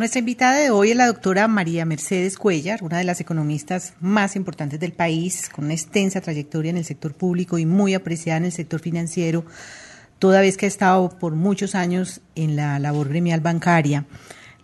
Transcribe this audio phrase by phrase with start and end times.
[0.00, 4.34] Nuestra invitada de hoy es la doctora María Mercedes Cuellar, una de las economistas más
[4.34, 8.46] importantes del país, con una extensa trayectoria en el sector público y muy apreciada en
[8.46, 9.44] el sector financiero,
[10.18, 14.06] toda vez que ha estado por muchos años en la labor gremial bancaria.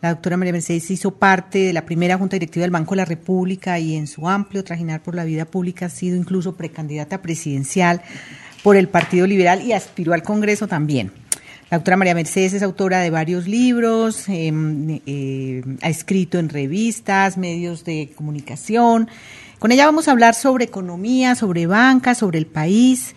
[0.00, 3.04] La doctora María Mercedes hizo parte de la primera Junta Directiva del Banco de la
[3.04, 8.00] República y en su amplio trajinar por la vida pública ha sido incluso precandidata presidencial
[8.62, 11.25] por el Partido Liberal y aspiró al Congreso también.
[11.68, 14.52] La doctora María Mercedes es autora de varios libros, eh,
[15.06, 19.08] eh, ha escrito en revistas, medios de comunicación.
[19.58, 23.16] Con ella vamos a hablar sobre economía, sobre banca, sobre el país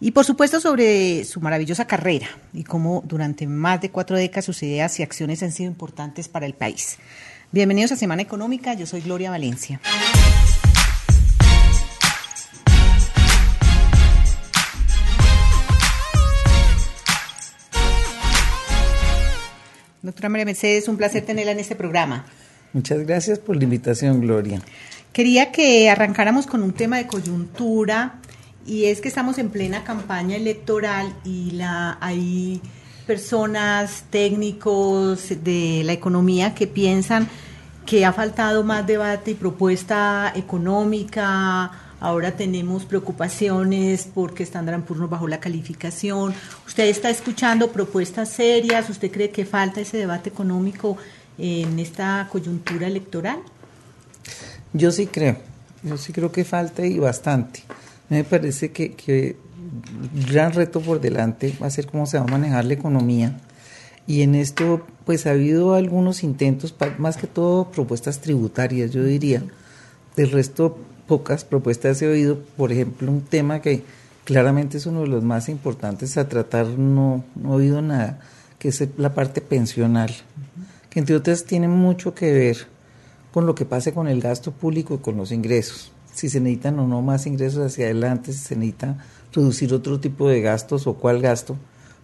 [0.00, 4.60] y por supuesto sobre su maravillosa carrera y cómo durante más de cuatro décadas sus
[4.64, 6.98] ideas y acciones han sido importantes para el país.
[7.52, 9.80] Bienvenidos a Semana Económica, yo soy Gloria Valencia.
[20.04, 22.26] Doctora María Mercedes, un placer tenerla en este programa.
[22.74, 24.60] Muchas gracias por la invitación, Gloria.
[25.14, 28.16] Quería que arrancáramos con un tema de coyuntura
[28.66, 32.60] y es que estamos en plena campaña electoral y la hay
[33.06, 37.26] personas, técnicos de la economía que piensan
[37.86, 41.70] que ha faltado más debate y propuesta económica,
[42.04, 46.34] ahora tenemos preocupaciones porque Standard Poor's bajó la calificación.
[46.66, 48.90] ¿Usted está escuchando propuestas serias?
[48.90, 50.98] ¿Usted cree que falta ese debate económico
[51.38, 53.38] en esta coyuntura electoral?
[54.74, 55.38] Yo sí creo,
[55.82, 57.62] yo sí creo que falta y bastante.
[58.10, 59.38] Me parece que, que
[60.28, 63.40] gran reto por delante va a ser cómo se va a manejar la economía.
[64.06, 69.42] Y en esto, pues ha habido algunos intentos, más que todo propuestas tributarias, yo diría.
[70.16, 72.38] Del resto, pocas propuestas he oído.
[72.56, 73.82] Por ejemplo, un tema que
[74.24, 78.20] claramente es uno de los más importantes a tratar, no, no he oído nada,
[78.58, 80.10] que es la parte pensional,
[80.90, 82.56] que entre otras tiene mucho que ver
[83.32, 86.78] con lo que pase con el gasto público y con los ingresos si se necesitan
[86.78, 88.96] o no más ingresos hacia adelante, si se necesita
[89.32, 91.56] reducir otro tipo de gastos o cuál gasto,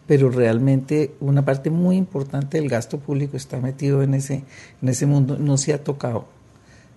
[0.07, 4.45] pero realmente una parte muy importante del gasto público está metido en ese,
[4.83, 6.27] en ese mundo, no se ha tocado.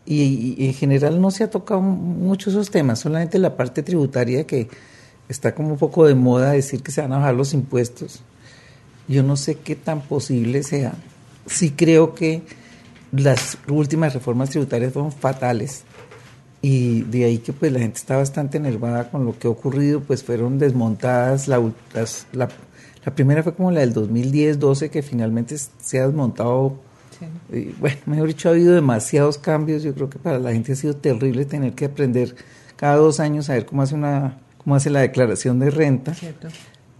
[0.05, 4.45] Y, y en general no se ha tocado mucho esos temas, solamente la parte tributaria
[4.45, 4.67] que
[5.29, 8.21] está como un poco de moda decir que se van a bajar los impuestos.
[9.07, 10.93] Yo no sé qué tan posible sea.
[11.45, 12.41] Sí creo que
[13.11, 15.83] las últimas reformas tributarias fueron fatales
[16.61, 19.99] y de ahí que pues la gente está bastante enervada con lo que ha ocurrido,
[19.99, 21.61] pues fueron desmontadas, la,
[22.31, 22.47] la,
[23.13, 26.77] primera fue como la del 2010-12 que finalmente se ha desmontado,
[27.51, 30.75] y, bueno, mejor dicho, ha habido demasiados cambios, yo creo que para la gente ha
[30.75, 32.35] sido terrible tener que aprender
[32.75, 36.15] cada dos años a ver cómo hace una cómo hace la declaración de renta.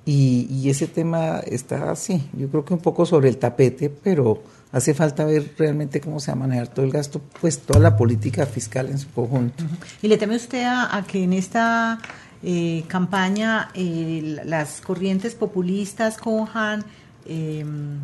[0.06, 4.44] Y, y ese tema está así, yo creo que un poco sobre el tapete, pero
[4.74, 7.96] hace falta ver realmente cómo se va a manejar todo el gasto, pues toda la
[7.96, 9.64] política fiscal en su conjunto.
[10.02, 12.00] ¿Y le teme usted a, que en esta
[12.42, 16.84] eh, campaña eh, las corrientes populistas cojan,
[17.26, 18.00] em,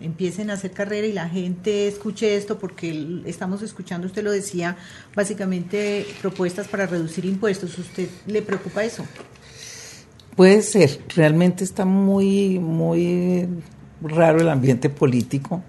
[0.00, 2.58] empiecen a hacer carrera y la gente escuche esto?
[2.58, 4.76] Porque estamos escuchando, usted lo decía,
[5.14, 7.78] básicamente propuestas para reducir impuestos.
[7.78, 9.04] ¿Usted le preocupa eso?
[10.36, 13.48] Puede ser, realmente está muy, muy
[14.02, 15.62] raro el ambiente político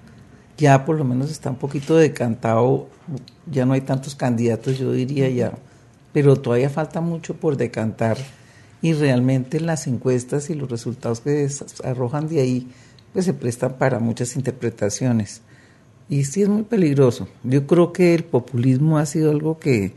[0.60, 2.90] ya por lo menos está un poquito decantado,
[3.50, 5.54] ya no hay tantos candidatos, yo diría ya,
[6.12, 8.18] pero todavía falta mucho por decantar
[8.82, 11.48] y realmente las encuestas y los resultados que
[11.84, 12.68] arrojan de ahí
[13.14, 15.42] pues se prestan para muchas interpretaciones.
[16.10, 17.28] Y sí es muy peligroso.
[17.44, 19.94] Yo creo que el populismo ha sido algo que,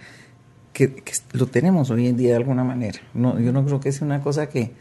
[0.73, 3.01] que, lo tenemos hoy en día de alguna manera.
[3.15, 4.73] No, yo no creo que sea una cosa que,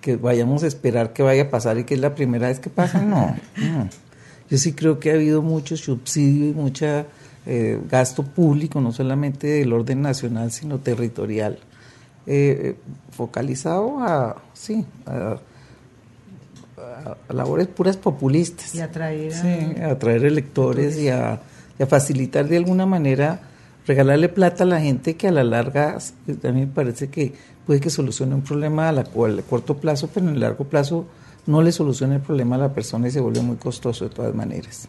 [0.00, 2.70] que vayamos a esperar que vaya a pasar y que es la primera vez que
[2.70, 3.02] pasa.
[3.02, 3.88] No, no.
[4.48, 6.86] Yo sí creo que ha habido mucho subsidio y mucho
[7.46, 11.58] eh, gasto público, no solamente del orden nacional, sino territorial,
[12.26, 12.76] eh,
[13.10, 15.38] focalizado a, sí, a,
[17.28, 18.74] labores puras populistas.
[18.74, 21.40] Y atraer, sí, a atraer electores y a,
[21.88, 23.40] facilitar de alguna manera,
[23.86, 27.32] regalarle plata a la gente que a la larga, a me parece que
[27.66, 31.06] puede que solucione un problema a, la, a corto plazo, pero en el largo plazo
[31.46, 34.34] no le soluciona el problema a la persona y se vuelve muy costoso de todas
[34.34, 34.88] maneras.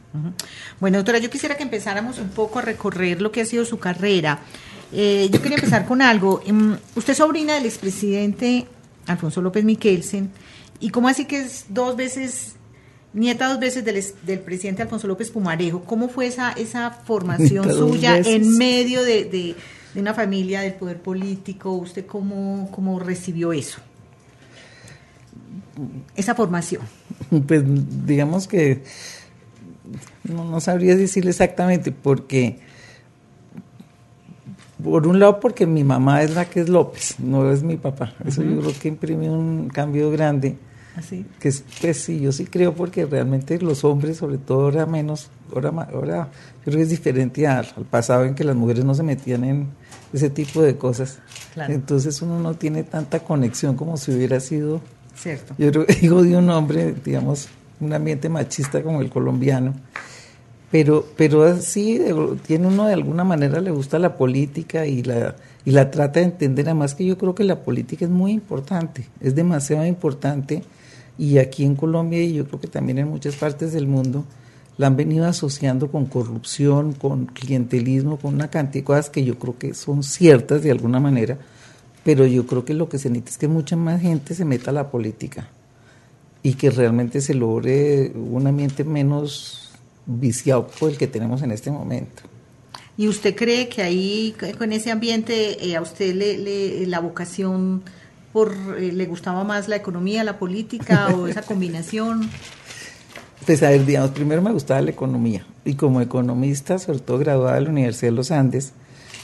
[0.80, 3.80] Bueno, doctora, yo quisiera que empezáramos un poco a recorrer lo que ha sido su
[3.80, 4.40] carrera.
[4.92, 6.42] Eh, yo quería empezar con algo.
[6.46, 8.68] Em, usted es sobrina del expresidente
[9.08, 10.30] Alfonso López Miquelsen,
[10.82, 12.56] y cómo así que es dos veces,
[13.14, 15.84] nieta dos veces del, del presidente Alfonso López Pumarejo.
[15.84, 19.56] ¿Cómo fue esa, esa formación suya en medio de, de,
[20.00, 21.72] una familia del poder político?
[21.74, 23.80] ¿Usted cómo, cómo recibió eso?
[26.16, 26.82] Esa formación.
[27.48, 27.64] Pues
[28.06, 28.84] digamos que
[30.24, 32.60] no, no sabría decirle exactamente porque
[34.84, 38.14] por un lado porque mi mamá es la que es López, no es mi papá.
[38.26, 40.58] Eso yo creo que imprime un cambio grande.
[40.96, 41.26] Así.
[41.28, 45.30] ¿Ah, que pues sí, yo sí creo porque realmente los hombres, sobre todo ahora menos,
[45.54, 46.30] ahora, ahora
[46.64, 49.68] creo que es diferente al, pasado en que las mujeres no se metían en
[50.12, 51.20] ese tipo de cosas.
[51.56, 54.82] Entonces uno no tiene tanta conexión como si hubiera sido,
[55.16, 55.56] Cierto.
[55.58, 57.48] yo creo, hijo de un hombre, digamos,
[57.80, 59.74] un ambiente machista como el colombiano
[60.72, 62.00] pero, pero sí,
[62.48, 65.36] tiene uno de alguna manera le gusta la política y la,
[65.66, 69.06] y la trata de entender, además que yo creo que la política es muy importante,
[69.20, 70.64] es demasiado importante
[71.18, 74.26] y aquí en Colombia y yo creo que también en muchas partes del mundo
[74.78, 79.38] la han venido asociando con corrupción, con clientelismo, con una cantidad de cosas que yo
[79.38, 81.38] creo que son ciertas de alguna manera,
[82.04, 84.72] pero yo creo que lo que se necesita es que mucha más gente se meta
[84.72, 85.50] a la política
[86.44, 89.72] y que realmente se logre un ambiente menos
[90.06, 92.24] viciado por el que tenemos en este momento.
[92.98, 97.84] ¿Y usted cree que ahí, con ese ambiente, eh, a usted le, la vocación
[98.34, 102.30] por eh, le gustaba más la economía, la política o esa combinación?
[103.46, 107.56] Pues a ver, digamos, primero me gustaba la economía y como economista, sobre todo graduada
[107.56, 108.74] de la Universidad de los Andes,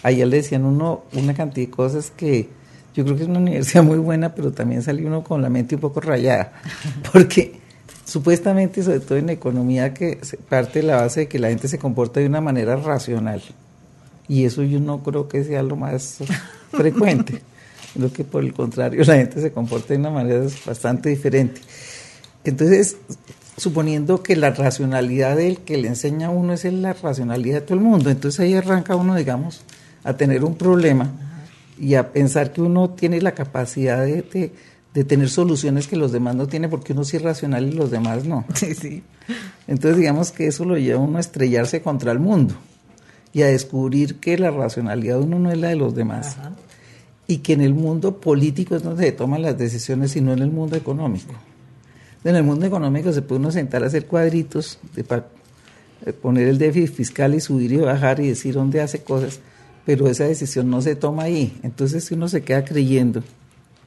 [0.03, 2.49] allá le decían uno una cantidad de cosas que
[2.95, 5.75] yo creo que es una universidad muy buena, pero también salió uno con la mente
[5.75, 6.53] un poco rayada,
[7.13, 7.59] porque
[8.05, 10.19] supuestamente, sobre todo en economía, que
[10.49, 13.43] parte de la base de que la gente se comporta de una manera racional.
[14.27, 16.17] Y eso yo no creo que sea lo más
[16.71, 17.41] frecuente.
[17.93, 21.61] Creo que por el contrario, la gente se comporta de una manera bastante diferente.
[22.43, 22.97] Entonces,
[23.57, 27.75] suponiendo que la racionalidad del que le enseña a uno es la racionalidad de todo
[27.75, 29.61] el mundo, entonces ahí arranca uno, digamos,
[30.03, 31.11] a tener un problema
[31.79, 34.51] y a pensar que uno tiene la capacidad de
[34.97, 37.91] de tener soluciones que los demás no tienen, porque uno sí es racional y los
[37.91, 38.45] demás no.
[38.55, 39.03] Sí, sí.
[39.67, 42.55] Entonces digamos que eso lo lleva a uno a estrellarse contra el mundo
[43.31, 46.37] y a descubrir que la racionalidad de uno no es la de los demás.
[47.27, 50.39] Y que en el mundo político es donde se toman las decisiones y no en
[50.39, 51.33] el mundo económico.
[52.23, 55.27] En el mundo económico se puede uno sentar a hacer cuadritos de para
[56.05, 59.39] eh, poner el déficit fiscal y subir y bajar y decir dónde hace cosas,
[59.85, 61.57] pero esa decisión no se toma ahí.
[61.63, 63.23] Entonces si uno se queda creyendo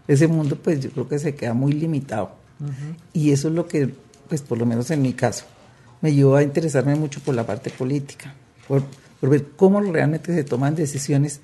[0.09, 2.33] ese mundo pues yo creo que se queda muy limitado.
[3.15, 3.89] Y eso es lo que,
[4.29, 5.47] pues por lo menos en mi caso,
[6.03, 8.35] me llevó a interesarme mucho por la parte política,
[8.69, 8.83] por,
[9.23, 11.41] ver cómo realmente se toman decisiones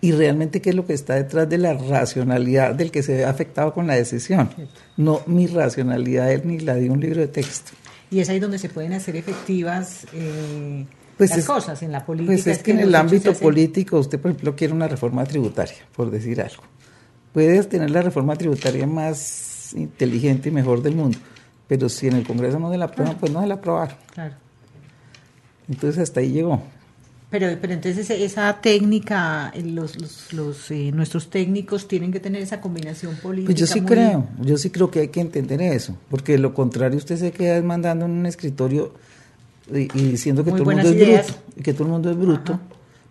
[0.00, 3.24] y realmente qué es lo que está detrás de la racionalidad del que se ve
[3.24, 4.50] afectado con la decisión,
[4.96, 7.72] no mi racionalidad ni la de un libro de texto.
[8.10, 10.84] Y es ahí donde se pueden hacer efectivas eh,
[11.16, 12.32] pues las cosas en la política.
[12.32, 16.10] Pues es, que, en el ámbito político usted, por ejemplo, quiere una reforma tributaria, por
[16.10, 16.62] decir algo
[17.32, 21.18] puedes tener la reforma tributaria más inteligente y mejor del mundo,
[21.68, 23.96] pero si en el Congreso no se la aprueban, pues no se la aprobaron.
[24.12, 24.34] Claro.
[25.68, 26.62] Entonces hasta ahí llegó.
[27.30, 32.60] Pero, pero entonces esa técnica, los, los, los eh, nuestros técnicos tienen que tener esa
[32.60, 33.52] combinación política.
[33.52, 36.98] Pues yo sí creo, yo sí creo que hay que entender eso, porque lo contrario
[36.98, 38.92] usted se queda mandando en un escritorio
[39.72, 42.60] y, diciendo que todo el mundo es bruto, que todo el mundo es bruto,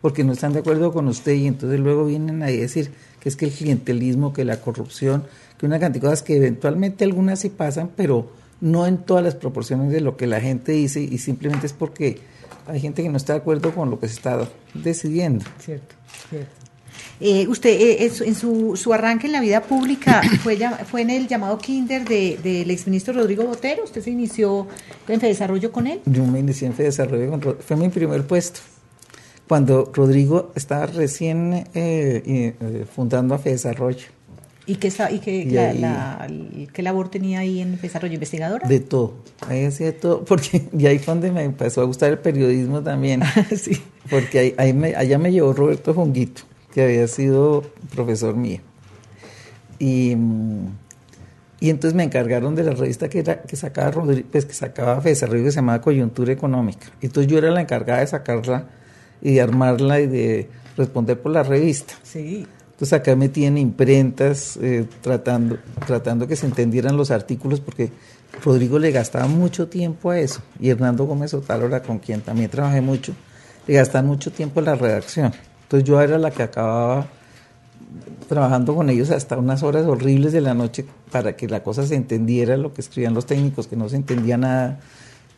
[0.01, 3.29] porque no están de acuerdo con usted y entonces luego vienen ahí a decir que
[3.29, 5.23] es que el clientelismo, que la corrupción,
[5.57, 9.35] que una cantidad de cosas que eventualmente algunas sí pasan, pero no en todas las
[9.35, 12.19] proporciones de lo que la gente dice y simplemente es porque
[12.69, 15.45] hay gente que no está de acuerdo con lo que se está decidiendo.
[15.59, 15.95] Cierto,
[16.29, 16.51] cierto.
[17.21, 20.57] Eh, usted, eh, en su, su, arranque en la vida pública fue,
[20.89, 23.83] fue en el llamado Kinder del de, exministro Rodrigo Botero.
[23.83, 24.67] ¿Usted se inició
[25.07, 26.01] en Desarrollo con él?
[26.05, 28.61] Yo me inicié en Desarrollo, fue mi primer puesto
[29.49, 34.05] cuando Rodrigo estaba recién eh, eh, fundando a Desarrollo.
[34.69, 36.27] ¿Y qué, y qué, la,
[36.71, 38.13] qué labor tenía ahí en Desarrollo?
[38.13, 38.67] ¿Investigadora?
[38.67, 39.15] De todo,
[39.47, 42.83] ahí hacía de todo, porque y ahí fue donde me empezó a gustar el periodismo
[42.83, 43.23] también.
[43.57, 43.81] sí.
[44.11, 47.63] Porque ahí, me, allá me llevó Roberto Jonguito, que había sido
[47.95, 48.59] profesor mío.
[49.79, 50.15] Y,
[51.59, 55.45] y entonces me encargaron de la revista que, era, que sacaba pues que sacaba Desarrollo
[55.45, 56.91] que se llamaba Coyuntura Económica.
[57.01, 58.67] Entonces yo era la encargada de sacarla
[59.19, 60.47] y de armarla y de
[60.77, 61.95] responder por la revista.
[62.03, 62.45] Sí.
[62.79, 67.91] Entonces acá me tienen imprentas eh, tratando, tratando que se entendieran los artículos porque
[68.41, 72.79] Rodrigo le gastaba mucho tiempo a eso y Hernando Gómez Otálora, con quien también trabajé
[72.79, 73.11] mucho,
[73.67, 75.33] le gastaban mucho tiempo en la redacción.
[75.63, 77.07] Entonces yo era la que acababa
[78.29, 81.95] trabajando con ellos hasta unas horas horribles de la noche para que la cosa se
[81.95, 84.79] entendiera, lo que escribían los técnicos, que no se entendía nada.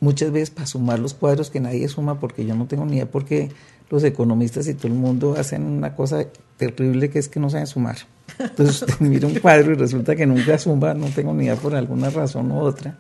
[0.02, 3.06] Muchas veces para sumar los cuadros que nadie suma porque yo no tengo ni idea
[3.06, 3.52] porque
[3.90, 6.26] los economistas y todo el mundo hacen una cosa
[6.58, 7.98] terrible que es que no saben sumar.
[8.40, 11.76] Entonces usted mira un cuadro y resulta que nunca suma, no tengo ni idea por
[11.76, 12.98] alguna razón u otra.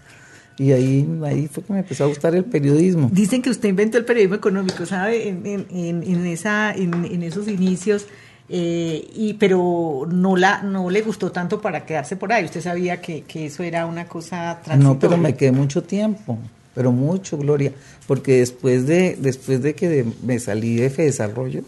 [0.57, 3.09] Y ahí, ahí fue que me empezó a gustar el periodismo.
[3.11, 5.27] Dicen que usted inventó el periodismo económico, ¿sabe?
[5.27, 8.05] En, en, en esa, en, esos inicios,
[8.47, 12.45] eh, y, pero no, la, no le gustó tanto para quedarse por ahí.
[12.45, 14.93] Usted sabía que, que eso era una cosa transitoria.
[14.93, 16.37] No, pero me quedé mucho tiempo,
[16.73, 17.71] pero mucho, Gloria,
[18.07, 21.63] porque después de, después de que me salí de F Desarrollo,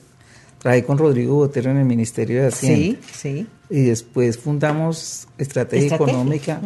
[0.60, 3.00] trabajé con Rodrigo Botero en el Ministerio de Hacienda.
[3.12, 3.48] Sí, sí.
[3.70, 6.62] Y después fundamos Estrategia, Económica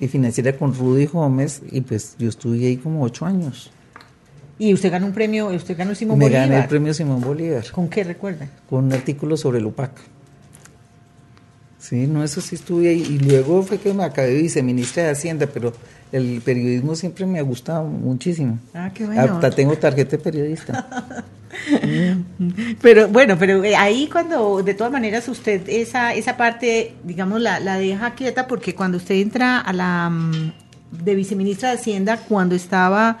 [0.00, 3.70] y Financiera con Rudy Gómez y pues yo estuve ahí como ocho años.
[4.60, 6.48] ¿Y usted ganó un premio, usted ganó el Simón Me Bolívar?
[6.48, 7.70] gané el premio Simón Bolívar.
[7.70, 8.48] ¿Con qué recuerda?
[8.68, 9.92] Con un artículo sobre el UPAC.
[11.78, 13.02] Sí, no, eso sí estuve ahí.
[13.02, 15.72] Y luego fue que me acabé de viceministra de Hacienda, pero
[16.12, 18.58] el periodismo siempre me ha gustado muchísimo.
[18.74, 19.22] Ah, qué bueno.
[19.22, 21.24] Hasta tengo tarjeta de periodista.
[22.82, 27.58] Pero bueno, pero eh, ahí cuando de todas maneras usted esa esa parte, digamos, la,
[27.58, 30.52] la deja quieta porque cuando usted entra a la mm,
[31.04, 33.18] de viceministra de Hacienda, cuando estaba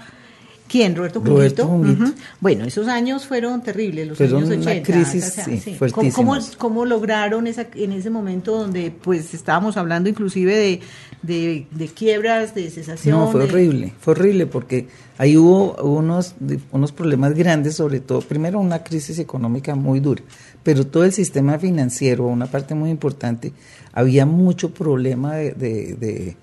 [0.68, 0.94] ¿Quién?
[0.94, 2.14] Roberto Junguito.
[2.40, 4.70] Bueno, esos años fueron terribles, los fueron años 80.
[4.70, 5.24] Una crisis,
[5.64, 10.80] sí, ¿Cómo, cómo, cómo, lograron esa, en ese momento donde pues estábamos hablando inclusive de,
[11.22, 13.18] de, de quiebras, de cesación?
[13.18, 16.34] No, fue horrible, fue horrible porque ahí hubo unos,
[16.70, 20.22] unos problemas grandes, sobre todo, primero una crisis económica muy dura,
[20.62, 23.52] pero todo el sistema financiero, una parte muy importante,
[23.92, 26.36] había mucho problema de, de,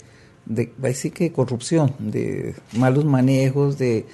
[0.46, 4.06] de de, así que corrupción, de malos manejos, de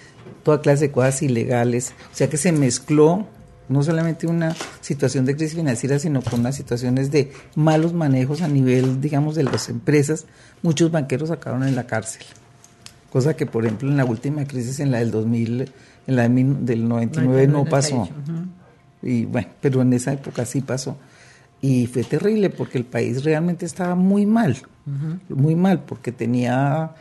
[0.43, 1.93] toda clase de cosas ilegales.
[2.11, 3.27] O sea que se mezcló
[3.69, 8.47] no solamente una situación de crisis financiera, sino con unas situaciones de malos manejos a
[8.47, 10.25] nivel, digamos, de las empresas.
[10.61, 12.23] Muchos banqueros acabaron en la cárcel.
[13.09, 15.71] Cosa que, por ejemplo, en la última crisis, en la del 2000,
[16.07, 18.09] en la del 99 no pasó.
[19.01, 20.97] Y bueno, pero en esa época sí pasó.
[21.61, 24.57] Y fue terrible porque el país realmente estaba muy mal,
[25.29, 26.91] muy mal, porque tenía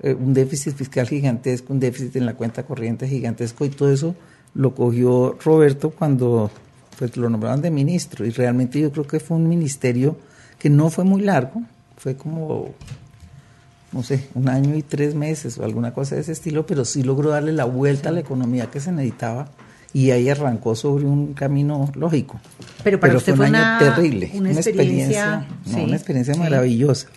[0.00, 4.14] eh, un déficit fiscal gigantesco, un déficit en la cuenta corriente gigantesco y todo eso
[4.54, 6.50] lo cogió Roberto cuando
[6.98, 8.26] pues, lo nombraron de ministro.
[8.26, 10.16] Y realmente yo creo que fue un ministerio
[10.58, 11.62] que no fue muy largo,
[11.96, 12.74] fue como,
[13.92, 17.02] no sé, un año y tres meses o alguna cosa de ese estilo, pero sí
[17.02, 19.48] logró darle la vuelta a la economía que se necesitaba
[19.92, 22.40] y ahí arrancó sobre un camino lógico.
[22.84, 27.08] Pero para usted fue un año terrible, una, experiencia, no, una experiencia maravillosa.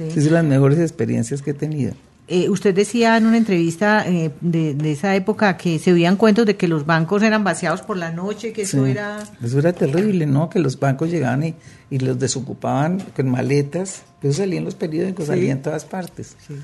[0.00, 1.94] Es de las mejores experiencias que he tenido.
[2.28, 6.46] Eh, usted decía en una entrevista eh, de, de, esa época que se oían cuentos
[6.46, 9.18] de que los bancos eran vaciados por la noche, que eso era...
[9.42, 10.48] Eso era terrible, ¿no?
[10.48, 11.54] Que los bancos llegaban y,
[11.90, 14.02] y los desocupaban con maletas.
[14.22, 16.36] Eso salía en los periódicos, salía en todas partes.
[16.46, 16.54] Sí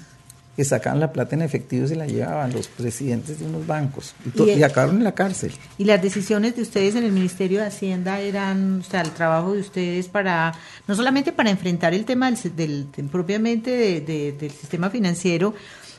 [0.58, 4.16] que sacaban la plata en efectivo y se la llevaban los presidentes de unos bancos
[4.24, 5.52] y, y, acabaron en la cárcel.
[5.78, 9.52] ¿Y las decisiones de ustedes en el Ministerio de Hacienda eran, o sea, el trabajo
[9.52, 10.52] de ustedes para,
[10.88, 15.54] no solamente para enfrentar el tema del, del, propiamente de, del sistema financiero,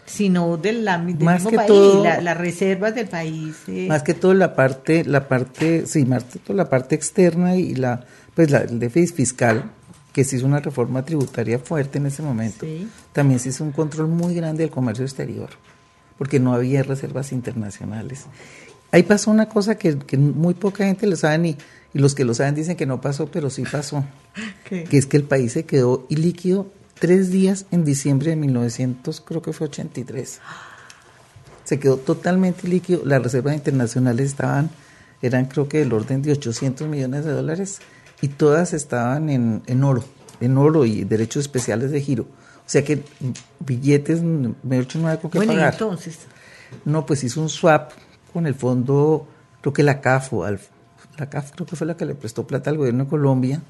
[0.06, 3.56] sino del, del más mismo que país, todo, la, las reservas del país.
[3.70, 3.86] Eh.
[3.88, 7.76] Más que todo la parte, la parte, sí, más que todo la parte externa y
[7.76, 8.04] la,
[8.36, 9.72] pues la, el déficit fiscal
[10.14, 12.88] que se hizo una reforma tributaria fuerte en ese momento, Sí.
[13.14, 15.50] también se hizo un control muy grande del comercio exterior,
[16.18, 18.26] porque no había reservas internacionales.
[18.92, 21.58] Ahí pasó una cosa que, que muy poca gente lo sabe y,
[21.94, 24.04] y los que lo saben dicen que no pasó, pero sí pasó,
[24.68, 24.84] ¿Qué?
[24.86, 29.42] que es que el país se quedó ilíquido tres días en diciembre de 1900, creo
[29.42, 30.40] que fue 83.
[31.64, 34.72] Se quedó totalmente líquido, las reservas internacionales estaban,
[35.22, 37.80] eran creo que del orden de 800 millones de dólares
[38.22, 40.04] y todas estaban en, en oro,
[40.42, 42.24] en oro y derechos especiales de giro.
[42.24, 43.04] O sea que
[43.60, 45.74] billetes, mejor dicho, no hay con qué Bueno, y pagar.
[45.74, 46.20] entonces,
[46.86, 47.92] No, pues hizo un swap
[48.32, 49.28] con el fondo,
[49.62, 50.60] creo que la CAF, o al-
[51.18, 53.62] la CAF creo que fue la que le prestó plata al gobierno de Colombia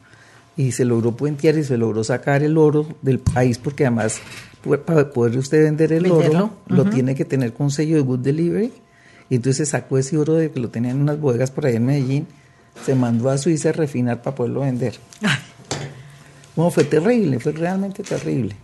[0.58, 4.20] y se logró puentear y se logró sacar el oro del país porque además
[4.86, 8.20] para poder usted vender el Venderlo, oro lo tiene que tener con sello de Good
[8.20, 8.74] Delivery
[9.29, 11.86] y entonces sacó ese oro de que lo tenían en unas bodegas por ahí en
[11.86, 12.27] Medellín,
[12.86, 14.98] se mandó a Suiza a refinar para poderlo vender.
[16.56, 18.56] Bueno, fue terrible, fue realmente terrible.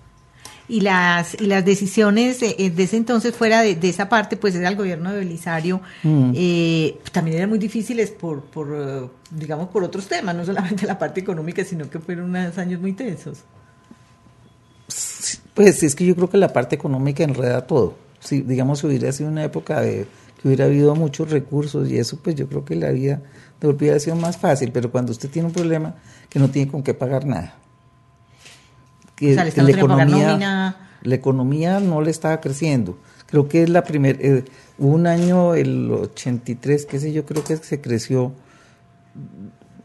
[0.68, 4.56] y las y las decisiones de, de ese entonces fuera de, de esa parte pues
[4.56, 6.32] era el gobierno de Belisario Mm.
[6.36, 10.98] eh, también eran muy difíciles por por eh, digamos por otros temas no solamente la
[10.98, 13.44] parte económica sino que fueron unos años muy tensos
[15.54, 17.96] Pues es que yo creo que la parte económica enreda todo.
[18.20, 20.06] Si, digamos, si hubiera sido una época de
[20.42, 23.22] que hubiera habido muchos recursos y eso, pues yo creo que la vida
[23.70, 24.72] hubiera sido más fácil.
[24.72, 25.96] Pero cuando usted tiene un problema
[26.30, 27.56] que no tiene con qué pagar nada,
[29.16, 32.98] que O sea, la que pagar economía, la economía no le estaba creciendo.
[33.28, 34.20] Creo que es la primera,
[34.78, 38.34] hubo un año, el 83, qué sé yo, creo que se creció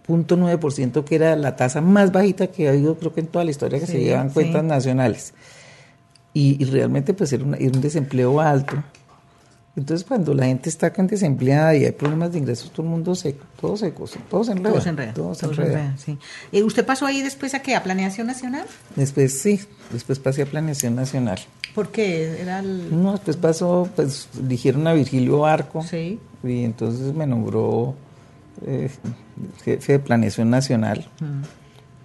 [0.06, 3.50] 0.9%, que era la tasa más bajita que ha habido, creo que en toda la
[3.50, 4.34] historia que Sí, se llevan sí.
[4.34, 5.34] cuentas nacionales.
[6.32, 8.76] Y, y realmente pues era, era un desempleo alto.
[9.76, 13.36] Entonces cuando la gente está desempleada y hay problemas de ingresos, todo el mundo se,
[13.60, 14.70] todo se, todo se enreda.
[14.72, 15.14] Todo se enreda.
[15.14, 15.80] todo se todo se enreda.
[15.84, 16.18] enreda, sí.
[16.60, 17.76] ¿Usted pasó ahí después a qué?
[17.76, 18.66] ¿A Planeación Nacional?
[18.96, 19.60] Después sí,
[19.92, 21.38] después pasé a Planeación Nacional.
[21.74, 23.00] Porque era el...
[23.00, 26.18] No, después pasó, pues eligieron a Virgilio Barco Sí.
[26.42, 27.94] y entonces me nombró
[28.66, 28.90] eh,
[29.64, 31.06] jefe de Planeación Nacional.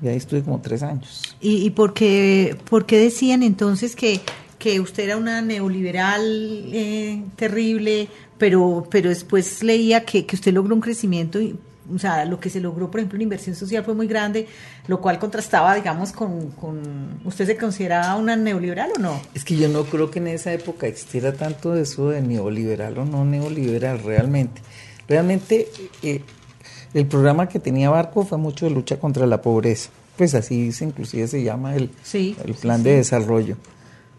[0.04, 1.36] Y ahí estuve como tres años.
[1.42, 4.22] ¿Y, y por, qué, por qué decían entonces que,
[4.66, 6.24] que usted era una neoliberal
[6.74, 8.08] eh, terrible,
[8.40, 11.56] pero, pero después leía que, que usted logró un crecimiento, y,
[11.94, 14.48] o sea, lo que se logró, por ejemplo, en inversión social fue muy grande,
[14.88, 16.50] lo cual contrastaba, digamos, con...
[16.54, 19.22] con ¿Usted se consideraba una neoliberal o no?
[19.36, 23.06] Es que yo no creo que en esa época existiera tanto eso de neoliberal o
[23.06, 24.64] no neoliberal, realmente.
[25.08, 25.68] Realmente
[26.02, 26.22] eh,
[26.96, 29.92] el programa que tenía Barco fue mucho de lucha contra la pobreza.
[30.18, 32.84] Pues así dice, inclusive se llama el, Sí, el plan sí.
[32.86, 33.58] de desarrollo.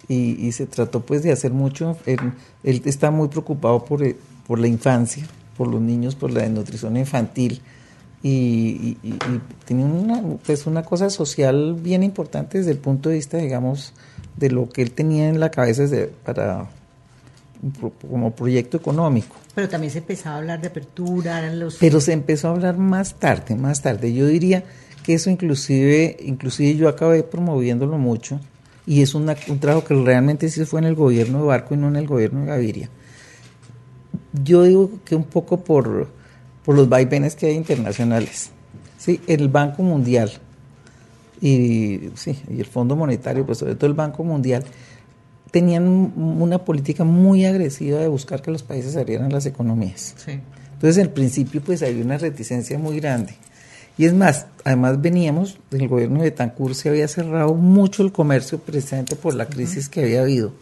[0.09, 2.19] Y, y se trató pues de hacer mucho, él,
[2.63, 6.97] él está muy preocupado por, el- por la infancia, por los niños, por la desnutrición
[6.97, 7.61] infantil.
[8.23, 13.09] Y, y- y- y tenía una, pues una cosa social bien importante desde el punto
[13.09, 13.93] de vista, digamos,
[14.37, 16.69] de lo que él tenía en la cabeza desde- para
[18.09, 19.35] como proyecto económico.
[19.55, 21.77] Pero también se empezaba a hablar de apertura, los...
[21.77, 24.13] Pero se empezó a hablar más tarde, más tarde.
[24.13, 24.63] Yo diría
[25.03, 28.39] que eso inclusive, inclusive yo acabé promoviéndolo mucho
[28.87, 31.77] y es una- un trabajo que realmente sí fue en el gobierno de Barco y
[31.77, 32.89] no en el gobierno de Gaviria.
[34.45, 36.09] Yo digo que un poco por,
[36.65, 38.51] por los vaivenes que hay internacionales.
[38.99, 40.31] Sí, el Banco Mundial
[41.41, 44.65] y, sí, y el Fondo Monetario, pues sobre todo el Banco Mundial,
[45.51, 50.15] tenían una política muy agresiva de buscar que los países abrieran las economías.
[50.17, 50.41] Sí.
[50.75, 53.35] Entonces, al principio, pues había una reticencia muy grande.
[53.99, 58.59] Y es más, además veníamos, el gobierno de Tancur se había cerrado mucho el comercio
[58.59, 60.53] precisamente por la crisis que había habido.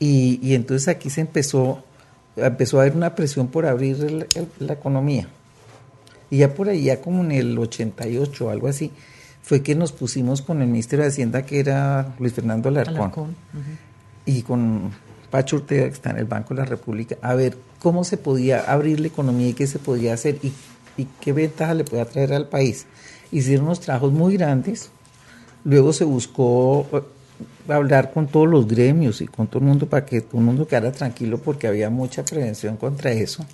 [0.00, 1.84] Y, y entonces aquí se empezó,
[2.36, 5.28] empezó a haber una presión por abrir el- el- la economía.
[6.30, 8.90] Y ya por ahí, ya como en el 88 o algo así,
[9.42, 13.36] fue que nos pusimos con el ministro de Hacienda, que era Luis Fernando Alarcón Alarcón.
[14.26, 14.90] y con
[15.30, 18.60] Pacho Ortega, que está en el Banco de la República, a ver cómo se podía
[18.70, 20.52] abrir la economía y qué se podía hacer y,
[20.98, 22.84] y qué ventaja le podía traer al país.
[23.32, 24.90] Hicieron unos trabajos muy grandes,
[25.64, 30.04] luego se buscó eh, hablar con todos los gremios y con todo el mundo para
[30.04, 33.46] que todo el mundo quedara tranquilo porque había mucha prevención contra eso.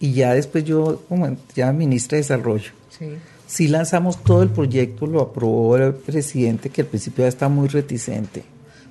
[0.00, 3.06] Y ya después yo, como ya ministra de Desarrollo, Sí.
[3.46, 7.68] Sí lanzamos todo el proyecto, lo aprobó el presidente, que al principio ya estaba muy
[7.68, 8.42] reticente.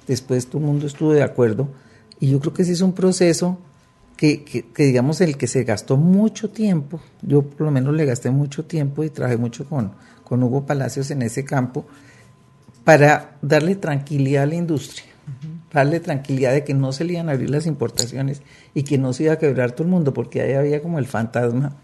[0.07, 1.67] Después todo el mundo estuvo de acuerdo.
[2.19, 3.57] Y yo creo que sí es un proceso
[4.23, 7.01] que, que, que, digamos, el que se gastó mucho tiempo.
[7.21, 9.91] Yo por lo menos le gasté mucho tiempo y trabajé mucho con,
[10.23, 11.86] con Hugo Palacios en ese campo
[12.86, 15.03] para darle tranquilidad a la industria.
[15.73, 18.41] Darle tranquilidad de que no se le iban a abrir las importaciones
[18.73, 21.05] y que no se iba a quebrar todo el mundo, porque ahí había como el
[21.05, 21.75] fantasma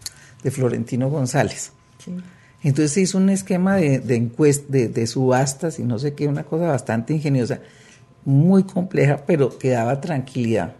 [0.42, 1.72] de Florentino González.
[2.02, 2.16] Sí.
[2.62, 4.30] Entonces se hizo un esquema de, de,
[4.66, 7.60] de, de, subastas y no sé qué, una cosa bastante ingeniosa,
[8.24, 10.79] muy compleja, pero que daba tranquilidad.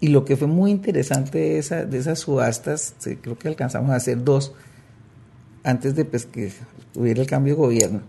[0.00, 3.96] Y lo que fue muy interesante de, esa, de esas subastas, creo que alcanzamos a
[3.96, 4.52] hacer dos
[5.64, 6.52] antes de pues, que
[6.94, 8.02] hubiera el cambio de gobierno,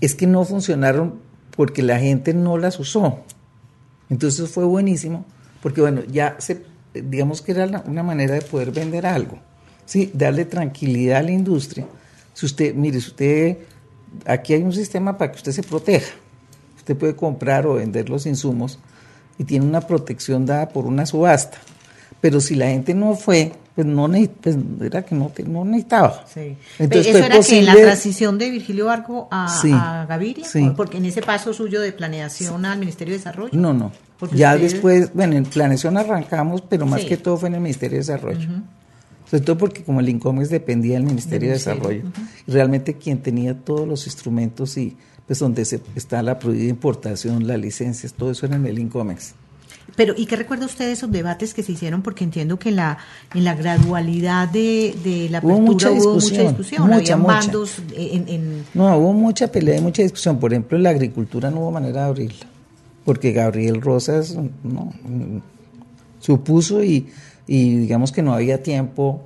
[0.00, 1.20] es que no funcionaron
[1.54, 3.20] porque la gente no las usó.
[4.08, 5.24] Entonces fue buenísimo,
[5.62, 6.36] porque bueno, ya
[6.94, 9.38] digamos que era una manera de poder vender algo,
[9.84, 10.10] ¿sí?
[10.14, 11.86] darle tranquilidad a la industria.
[12.34, 13.58] Si usted, mire, si usted,
[14.26, 16.12] aquí hay un sistema para que usted se proteja.
[16.76, 18.78] Usted puede comprar o vender los insumos
[19.40, 21.56] y tiene una protección dada por una subasta.
[22.20, 24.06] Pero si la gente no fue, pues no
[24.42, 26.26] pues era que no, no necesitaba.
[26.26, 26.58] Sí.
[26.78, 27.64] Entonces, ¿Eso era posible...
[27.64, 30.44] que en la transición de Virgilio Barco a, sí, a Gaviria?
[30.46, 30.70] Sí.
[30.76, 33.58] Porque en ese paso suyo de planeación al Ministerio de Desarrollo.
[33.58, 33.92] No, no.
[34.18, 34.72] Porque ya ustedes...
[34.74, 38.46] después, bueno, en planeación arrancamos, pero más que todo fue en el Ministerio de Desarrollo.
[38.46, 38.62] Uh -huh.
[39.30, 42.52] Sobre todo porque como el INCOMEX dependía del Ministerio de Desarrollo, uh -huh.
[42.52, 44.98] realmente quien tenía todos los instrumentos y
[45.30, 49.34] pues donde se, está la prohibida importación, las licencias, todo eso era en el INCOMEX.
[49.94, 52.02] Pero, ¿y qué recuerda usted de esos debates que se hicieron?
[52.02, 52.98] Porque entiendo que en la,
[53.32, 56.46] en la gradualidad de, de la apertura hubo mucha hubo discusión.
[56.46, 56.82] Mucha discusión.
[56.82, 57.32] Mucha, Había mucha.
[57.32, 60.40] bandos en, en, No, hubo mucha pelea y mucha discusión.
[60.40, 62.46] Por ejemplo, en la agricultura no hubo manera de abrirla.
[63.04, 64.92] porque Gabriel Rosas no,
[66.18, 67.08] supuso y,
[67.46, 69.22] y digamos que no había tiempo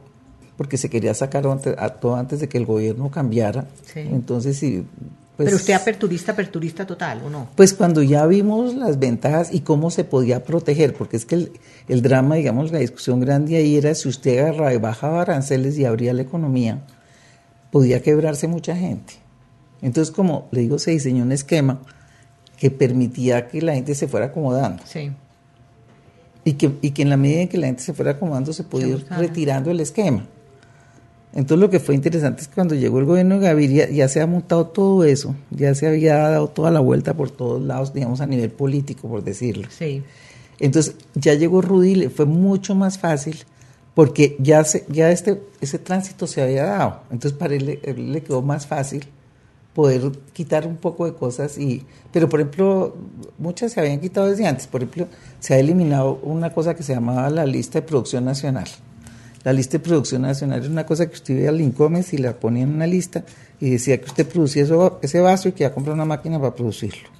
[0.59, 1.45] porque se quería sacar
[1.79, 3.69] a todo antes de que el gobierno cambiara.
[3.95, 4.85] Entonces, sí.
[5.37, 7.49] Pues, Pero usted aperturista, aperturista total, ¿o no?
[7.57, 11.53] Pues cuando ya vimos las ventajas y cómo se podía proteger, porque es que el,
[11.89, 15.85] el drama, digamos, la discusión grande ahí era si usted agarraba y bajaba aranceles y
[15.85, 16.85] abría la economía,
[17.73, 19.15] podía quebrarse mucha gente.
[19.83, 21.81] Entonces, como le digo, se diseñó un esquema
[22.57, 24.85] que permitía que la gente se fuera acomodando.
[24.87, 25.11] Sí.
[26.45, 28.63] Y que, y que en la medida en que la gente se fuera acomodando se
[28.63, 30.27] podía ir retirando el esquema.
[31.35, 34.21] Entonces lo que fue interesante es que cuando llegó el gobierno de Gaviria ya se
[34.21, 38.21] ha montado todo eso, ya se había dado toda la vuelta por todos lados, digamos
[38.21, 39.67] a nivel político, por decirlo.
[39.69, 40.03] Sí.
[40.61, 43.37] Entonces ya llegó Rudy le fue mucho más fácil
[43.95, 47.01] porque ya, se, ya este, ese tránsito se había dado.
[47.11, 49.05] Entonces para él, le quedó más fácil
[49.75, 52.95] poder quitar un poco de cosas y pero por ejemplo
[53.39, 55.09] muchas se habían quitado desde antes por ejemplo
[55.41, 58.69] se ha eliminado una cosa que se llamaba la lista de producción nacional
[59.45, 62.33] la lista de producción nacional es una cosa que usted veía al Incomes y la
[62.33, 63.25] ponía en una lista
[63.61, 64.67] y decía que usted producía
[65.03, 67.11] ese vaso y que iba a comprar una máquina para producirlo.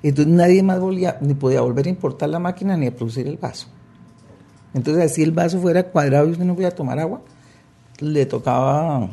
[0.00, 3.38] Entonces nadie más volvía, ni podía volver a importar la máquina ni a producir el
[3.38, 3.66] vaso.
[4.72, 7.22] Entonces así el vaso fuera cuadrado y usted no podía tomar agua,
[7.98, 9.10] le tocaba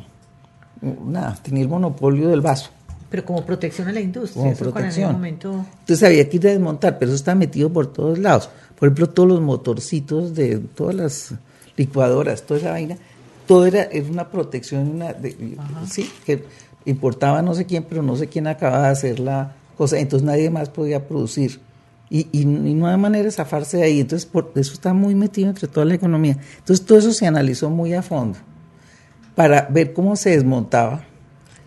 [0.81, 2.69] nada, tener el monopolio del vaso.
[3.09, 4.43] Pero como protección a la industria.
[4.43, 5.25] Como protección.
[5.25, 8.49] Entonces había que ir a desmontar, pero eso está metido por todos lados.
[8.77, 11.33] Por ejemplo, todos los motorcitos de todas las
[11.81, 12.97] licuadoras, toda esa vaina,
[13.47, 15.15] todo era, una protección, una
[15.89, 16.45] sí, que
[16.85, 20.49] importaba no sé quién, pero no sé quién acababa de hacer la cosa, entonces nadie
[20.49, 21.59] más podía producir.
[22.09, 25.49] Y, y, no hay manera de zafarse de ahí, entonces por eso está muy metido
[25.49, 26.37] entre toda la economía.
[26.57, 28.37] Entonces todo eso se analizó muy a fondo
[29.33, 31.05] para ver cómo se desmontaba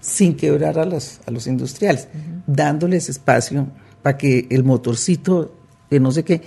[0.00, 2.08] sin quebrar a los, a los industriales,
[2.46, 3.68] dándoles espacio
[4.02, 5.54] para que el motorcito
[5.90, 6.42] de no sé qué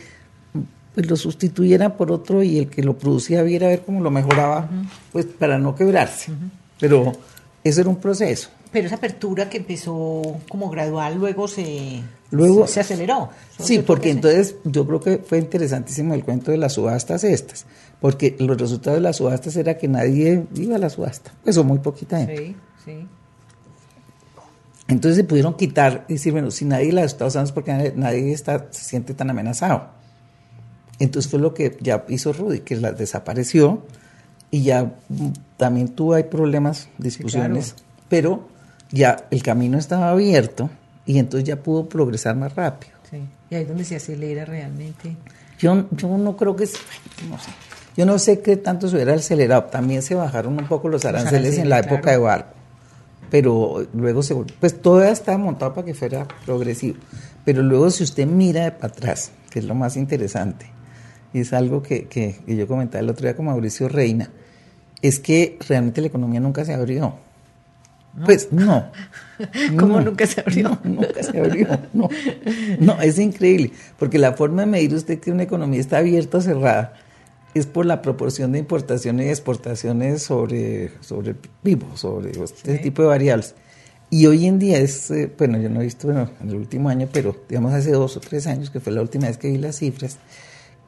[0.97, 4.09] pues lo sustituyera por otro y el que lo producía viera a ver cómo lo
[4.09, 4.67] mejoraba,
[5.11, 6.31] pues para no quebrarse.
[6.79, 7.13] Pero
[7.63, 8.49] eso era un proceso.
[8.71, 13.29] Pero esa apertura que empezó como gradual luego se, luego, se, aceleró.
[13.59, 17.67] Sí, porque entonces yo creo que fue interesantísimo el cuento de las subastas estas,
[18.01, 21.77] porque los resultados de las subastas era que nadie iba a la subasta, pues muy
[21.77, 22.37] poquita gente.
[22.37, 22.55] Sí,
[22.85, 23.07] sí.
[24.87, 28.33] Entonces se pudieron quitar y decir, bueno, si nadie la está usando es porque nadie,
[28.33, 29.96] está, se siente tan amenazado.
[30.99, 33.83] Entonces fue lo que ya hizo Rudy, que la desapareció
[34.49, 34.93] y ya
[35.57, 37.75] también tuvo hay problemas, discusiones,
[38.09, 38.47] pero
[38.91, 40.69] ya el camino estaba abierto
[41.05, 42.93] y entonces ya pudo progresar más rápido.
[43.09, 43.17] Sí.
[43.49, 45.15] Y ahí es donde se acelera realmente.
[45.59, 46.65] Yo, yo no creo que,
[47.29, 47.51] no sé,
[47.95, 49.65] yo no sé qué tanto se hubiera acelerado.
[49.65, 52.53] También se bajaron un poco los aranceles, en la época de Barco,
[53.31, 56.97] pero luego se, pues todo estaba montado para que fuera progresivo.
[57.43, 60.67] Pero luego si usted mira de para atrás, que es lo más interesante,
[61.33, 64.29] y es algo que, que, yo comentaba el otro día con Mauricio Reina,
[65.01, 67.15] es que realmente la economía nunca se abrió.
[68.25, 68.91] Pues no.
[69.77, 70.79] ¿Cómo nunca se abrió?
[70.83, 71.67] nunca se abrió.
[71.93, 72.09] No.
[72.79, 73.71] no, es increíble.
[73.99, 76.93] Porque la forma de medir usted que una economía está abierta o cerrada
[77.53, 83.07] es por la proporción de importaciones y exportaciones sobre, sobre vivo, sobre este tipo de
[83.07, 83.55] variables.
[84.09, 87.09] Y hoy en día es, eh, bueno, yo no he visto en el último año,
[87.11, 89.77] pero digamos hace dos o tres años, que fue la última vez que vi las
[89.77, 90.17] cifras,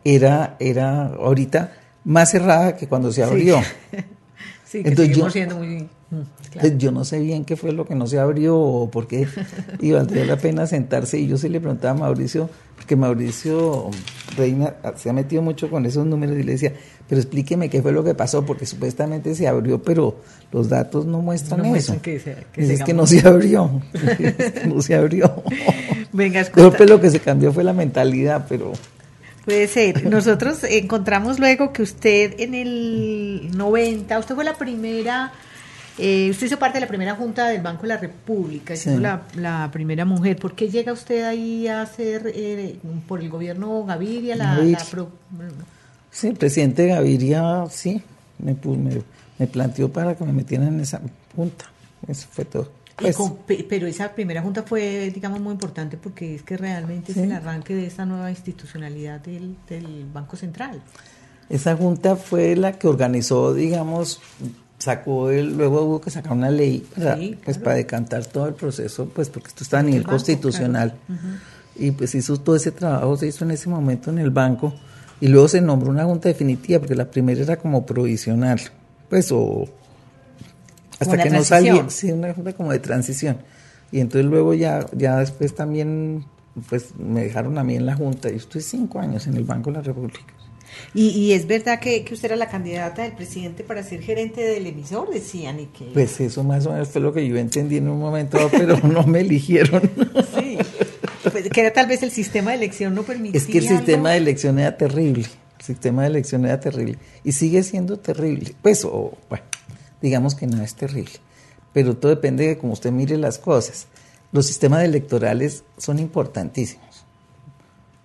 [0.03, 1.73] era, era ahorita
[2.05, 3.61] más cerrada que cuando se abrió.
[4.65, 5.89] Sí, que Entonces, yo, siendo muy...
[6.11, 9.27] Mm, yo no sé bien qué fue lo que no se abrió o por qué
[9.79, 11.17] y valdría la pena sentarse.
[11.17, 13.89] Y yo sí le preguntaba a Mauricio, porque Mauricio
[14.37, 16.73] Reina se ha metido mucho con esos números y le decía,
[17.07, 20.17] pero explíqueme qué fue lo que pasó, porque supuestamente se abrió, pero
[20.51, 21.99] los datos no muestran eso.
[21.99, 22.21] que
[22.57, 23.81] es que no se abrió,
[24.67, 25.43] no se abrió.
[26.13, 28.73] Venga, Creo que lo que se cambió fue la mentalidad, pero...
[29.49, 30.05] Puede ser.
[30.05, 35.31] Nosotros encontramos luego que usted en el 90, usted fue la primera,
[35.97, 39.01] eh, usted hizo parte de la primera junta del Banco de la República, siendo
[39.35, 40.37] la, primera mujer.
[40.37, 44.35] ¿Por qué llega usted ahí a ser eh, por el gobierno Gaviria?
[44.35, 44.55] La,
[46.11, 48.03] Sí, el presidente Gaviria, sí,
[48.37, 49.01] me, me,
[49.39, 51.01] me planteó para que me metieran en esa
[51.35, 51.65] junta.
[52.07, 52.78] Eso fue todo.
[52.99, 53.17] Pues,
[53.69, 57.73] pero esa primera junta fue, digamos, muy importante porque es que realmente es el arranque
[57.73, 59.55] de esa nueva institucionalidad del,
[60.13, 60.81] Banco Central.
[61.49, 64.19] Esa junta fue la que organizó, digamos,
[64.77, 69.09] sacó el, luego hubo que sacar una ley para, pues, para decantar todo el proceso,
[69.13, 70.93] pues porque esto está a nivel constitucional.
[71.75, 74.73] Y pues hizo todo ese trabajo, se hizo en ese momento en el banco,
[75.21, 78.59] y luego se nombró una junta definitiva, porque la primera era como provisional,
[79.09, 79.67] pues o
[80.99, 83.37] hasta que no salió, sí, una junta como de transición.
[83.91, 86.25] Y entonces luego ya, ya después también
[86.67, 89.71] pues me dejaron a mí en la Junta y estoy cinco años en el Banco
[89.71, 90.33] de la República.
[90.93, 94.41] Y, y es verdad que, que, usted era la candidata del presidente para ser gerente
[94.41, 95.85] del emisor, decían, y que...
[95.85, 99.03] Pues eso más o menos fue lo que yo entendí en un momento, pero no
[99.03, 99.81] me eligieron.
[100.39, 100.57] Sí,
[101.31, 103.39] pues, que era tal vez el sistema de elección no permitía...
[103.39, 105.25] Es que el sistema de elección era terrible,
[105.59, 108.53] el sistema de elección era terrible, y sigue siendo terrible.
[108.61, 109.43] Pues, o, bueno,
[110.01, 111.13] digamos que no es terrible,
[111.73, 113.87] pero todo depende de cómo usted mire las cosas.
[114.31, 116.89] Los sistemas electorales son importantísimos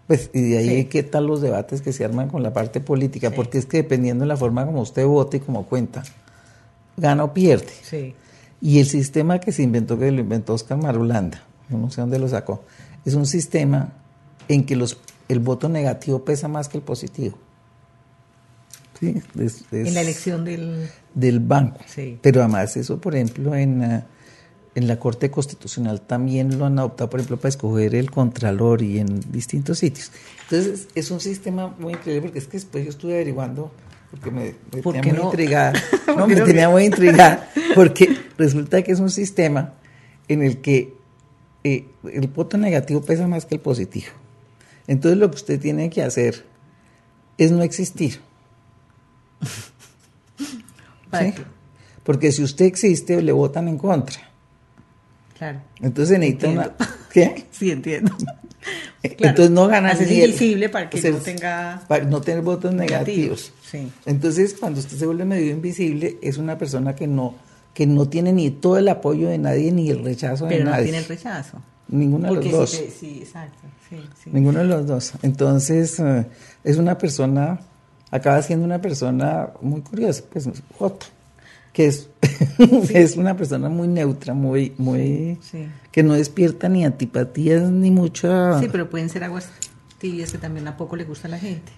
[0.06, 0.84] pues, y de ahí sí.
[0.86, 3.36] qué tal los debates que se arman con la parte política, sí.
[3.36, 6.02] porque es que dependiendo de la forma como usted vote y como cuenta,
[6.96, 7.72] gana o pierde.
[7.82, 8.14] Sí.
[8.60, 12.28] Y el sistema que se inventó, que lo inventó Oscar Marulanda, no sé dónde lo
[12.28, 12.62] sacó,
[13.04, 13.92] es un sistema
[14.48, 17.38] en que los, el voto negativo pesa más que el positivo.
[18.98, 19.22] ¿Sí?
[19.38, 21.80] Es, es en la elección del, del banco.
[21.86, 22.18] Sí.
[22.22, 23.80] Pero además eso, por ejemplo, en...
[23.82, 24.02] Uh,
[24.74, 28.98] en la Corte Constitucional también lo han adoptado, por ejemplo, para escoger el Contralor y
[28.98, 30.10] en distintos sitios.
[30.42, 33.70] Entonces, es un sistema muy increíble porque es que después yo estuve averiguando
[34.10, 35.28] porque me, me ¿Por tenía muy no?
[35.28, 35.72] intrigada.
[36.16, 39.74] No, me tenía muy intrigada porque resulta que es un sistema
[40.28, 40.94] en el que
[41.64, 44.06] eh, el voto negativo pesa más que el positivo.
[44.86, 46.44] Entonces, lo que usted tiene que hacer
[47.38, 48.20] es no existir.
[50.38, 51.32] ¿Sí?
[52.02, 54.16] Porque si usted existe, le votan en contra.
[55.38, 55.60] Claro.
[55.80, 56.74] Entonces necesita entiendo.
[56.78, 56.94] una.
[57.12, 57.46] ¿Qué?
[57.50, 58.12] Sí, entiendo.
[59.02, 59.16] Claro.
[59.28, 62.22] Entonces no gana Haces ni el- invisible para que o sea, no tenga Para no
[62.22, 63.52] tener votos negativos.
[63.62, 63.92] Sí.
[64.06, 67.34] Entonces, cuando usted se vuelve medio invisible, es una persona que no
[67.74, 70.70] que no tiene ni todo el apoyo de nadie ni el rechazo Pero de no
[70.70, 70.84] nadie.
[70.84, 71.58] tiene el rechazo.
[71.88, 72.70] Ninguno de los dos.
[72.70, 73.58] sí, sí, exacto.
[73.90, 74.30] Sí, sí.
[74.32, 75.12] Ninguno de los dos.
[75.20, 76.24] Entonces, eh,
[76.64, 77.60] es una persona,
[78.14, 80.48] acaba siendo una persona muy curiosa, pues
[80.78, 81.06] Joto,
[81.72, 82.08] que es,
[82.94, 85.66] es una persona muy neutra, muy, muy, Sí.
[85.90, 89.48] que no despierta ni antipatías ni mucha, Sí, pero pueden ser aguas
[89.98, 91.72] tibias que también a poco le gusta a la gente.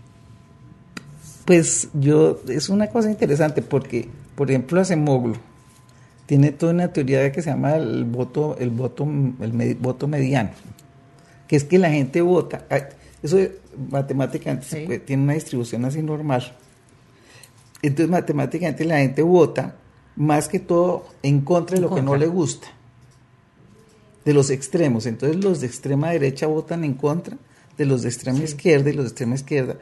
[1.44, 5.36] pues yo, es una cosa interesante porque, por ejemplo, Acemoglu
[6.26, 9.06] tiene toda una teoría que se llama el voto, el voto,
[9.40, 10.50] el voto mediano,
[11.46, 12.64] que es que la gente vota,
[13.22, 13.50] eso es-
[13.90, 14.86] matemáticamente se Sí.
[14.86, 16.56] puede- tiene una distribución así normal.
[17.82, 19.76] Entonces matemáticamente la gente vota
[20.16, 22.68] más que todo en contra de lo que no le gusta,
[24.24, 25.06] de los extremos.
[25.06, 27.36] Entonces los de extrema derecha votan en contra
[27.76, 29.76] de los de extrema izquierda y los de extrema izquierda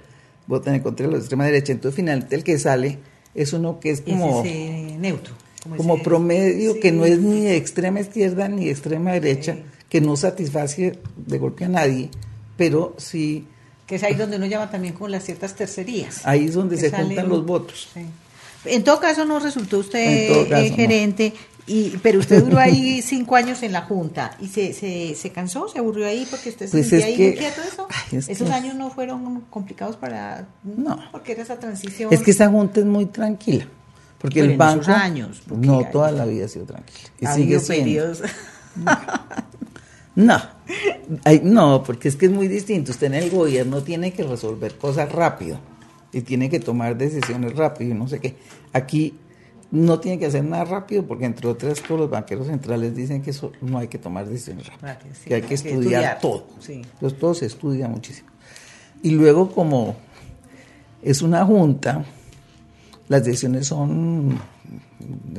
[0.46, 1.72] votan en contra de los de extrema derecha.
[1.72, 2.98] Entonces finalmente el que sale
[3.35, 5.35] es uno que es como es ese neutro.
[5.78, 9.62] como promedio sí, que no es ni de extrema izquierda ni de extrema derecha, Sí.
[9.88, 12.11] que no satisface de golpe a nadie,
[12.59, 13.46] pero sí
[13.87, 16.27] Que es ahí donde uno llama también con las ciertas tercerías.
[16.27, 17.88] ahí es donde se juntan los votos.
[17.92, 18.01] Sí.
[18.66, 20.77] En todo caso no resultó usted caso, eh, no.
[20.77, 21.35] gerente,
[21.66, 25.68] y, pero usted duró ahí cinco años en la Junta y se, se, se cansó,
[25.68, 27.87] se aburrió ahí porque usted se Pues sentía ahí que- muy quieto eso.
[27.90, 30.47] Ay, es Esos que- años no fueron complicados para...
[30.62, 30.99] No.
[31.12, 32.11] Porque era esa transición.
[32.12, 33.66] Es que esa junta es muy tranquila,
[34.18, 37.35] porque Pero el banco esos años, no toda la vida ha sido tranquila y ha
[37.35, 37.85] sigue siendo.
[37.85, 38.23] periodos.
[40.14, 40.40] No,
[41.24, 42.90] Ay, no, porque es que es muy distinto.
[42.92, 45.59] Usted en el gobierno tiene que resolver cosas rápido
[46.12, 48.37] y tiene que tomar decisiones rápido y no sé qué.
[48.72, 49.14] Aquí
[49.70, 53.31] no tiene que hacer nada rápido porque entre otras todos los banqueros centrales dicen que
[53.31, 55.74] eso no hay que tomar decisiones rápidas, sí, que hay que hay que estudiar,
[56.05, 56.46] estudiar, todo.
[56.61, 56.74] sí.
[56.74, 58.29] Entonces todo se estudia muchísimo.
[59.03, 59.96] Y luego como
[61.03, 62.05] es una junta,
[63.09, 64.38] las decisiones son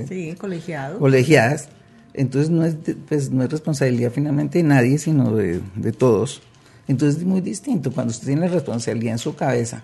[0.07, 0.99] Sí, colegiado.
[0.99, 1.69] colegiadas,
[2.17, 2.75] entonces no es,
[3.07, 5.61] pues, no es responsabilidad finalmente de nadie, sino de,
[5.97, 6.41] todos.
[6.87, 7.91] Entonces es muy distinto.
[7.91, 9.83] Cuando usted tiene responsabilidad en su cabeza,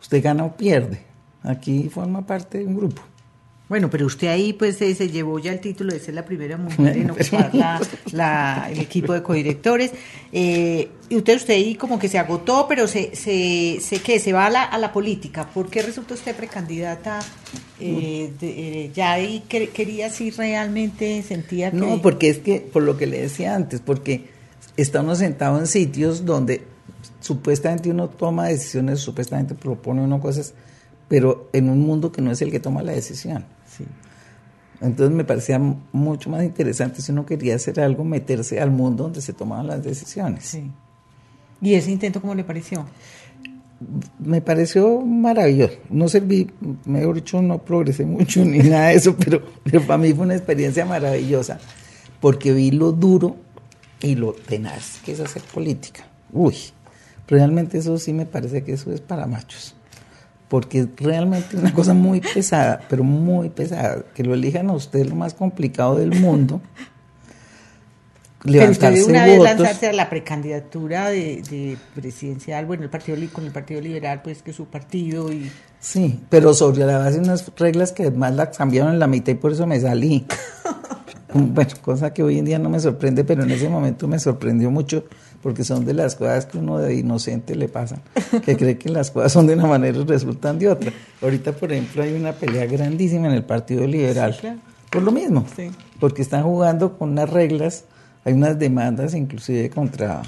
[0.00, 1.00] usted gana o pierde.
[1.42, 3.02] Aquí forma parte de un grupo.
[3.68, 6.56] Bueno, pero usted ahí pues se, se llevó ya el título de ser la primera
[6.56, 7.80] mujer en ocupar la,
[8.12, 9.90] la- el equipo de codirectores.
[10.32, 14.20] Eh, y usted, usted ahí como que se agotó, pero se, se, se, ¿qué?
[14.20, 15.48] se va a la, a la política.
[15.52, 17.18] ¿Por qué resultó usted precandidata?
[17.80, 21.76] Eh, de- eh, ya ahí que- quería si realmente sentía que...
[21.76, 24.28] No, porque es que, por lo que le decía antes, porque
[24.76, 26.62] está uno sentado en sitios donde
[27.20, 30.54] supuestamente uno toma decisiones, supuestamente propone uno cosas,
[31.08, 33.44] pero en un mundo que no es el que toma la decisión.
[33.76, 33.84] Sí.
[34.80, 39.22] Entonces me parecía mucho más interesante si uno quería hacer algo, meterse al mundo donde
[39.22, 40.44] se tomaban las decisiones.
[40.44, 40.70] Sí.
[41.60, 42.86] ¿Y ese intento cómo le pareció?
[44.18, 45.74] Me pareció maravilloso.
[45.90, 46.50] No serví,
[46.84, 50.34] mejor dicho, no progresé mucho ni nada de eso, pero, pero para mí fue una
[50.34, 51.58] experiencia maravillosa
[52.20, 53.36] porque vi lo duro
[54.00, 56.06] y lo tenaz que es hacer política.
[56.32, 56.56] Uy,
[57.28, 59.75] realmente eso sí me parece que eso es para machos.
[60.48, 64.04] Porque es realmente una cosa muy pesada, pero muy pesada.
[64.14, 66.60] Que lo elijan a usted lo más complicado del mundo.
[68.44, 69.58] levantarse Pero usted de una vez votos.
[69.58, 74.42] lanzarse a la precandidatura de, de presidencial, bueno, el partido con el Partido Liberal, pues
[74.42, 78.56] que su partido y Sí, pero sobre la base de unas reglas que además las
[78.56, 80.26] cambiaron en la mitad y por eso me salí.
[81.34, 84.70] bueno, cosa que hoy en día no me sorprende, pero en ese momento me sorprendió
[84.70, 85.04] mucho
[85.42, 88.00] porque son de las cosas que uno de inocente le pasan,
[88.44, 90.92] que cree que las cosas son de una manera y resultan de otra.
[91.22, 94.34] Ahorita, por ejemplo, hay una pelea grandísima en el Partido Liberal.
[94.34, 94.58] Sí, claro.
[94.90, 95.70] Por lo mismo, Sí.
[96.00, 97.84] porque están jugando con unas reglas,
[98.24, 100.22] hay unas demandas inclusive contra,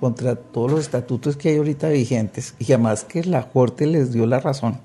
[0.00, 4.26] contra todos los estatutos que hay ahorita vigentes, y además que la Corte les dio
[4.26, 4.78] la razón,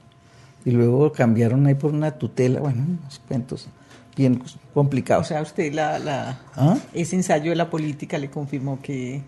[0.65, 3.67] y luego cambiaron ahí por una tutela, bueno, unos cuentos
[4.15, 4.41] bien
[4.73, 5.25] complicados.
[5.25, 6.77] o sea, usted la, la ¿Ah?
[6.93, 9.21] ese ensayo de la política le confirmó que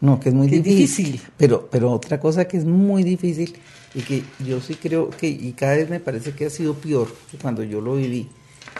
[0.00, 1.06] No, que es muy Que es difícil.
[1.12, 1.30] difícil.
[1.36, 3.56] Pero, pero otra cosa que es muy difícil
[3.94, 7.08] y que yo sí creo que, y cada vez me parece que ha sido peor
[7.30, 8.28] que cuando yo lo viví,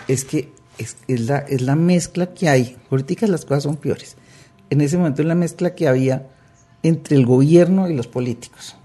[0.08, 2.76] es que es, es la, es la mezcla que hay.
[2.90, 4.16] Ahorita las cosas son peores.
[4.68, 6.26] En ese momento es la mezcla que había
[6.82, 8.76] entre el gobierno y los políticos.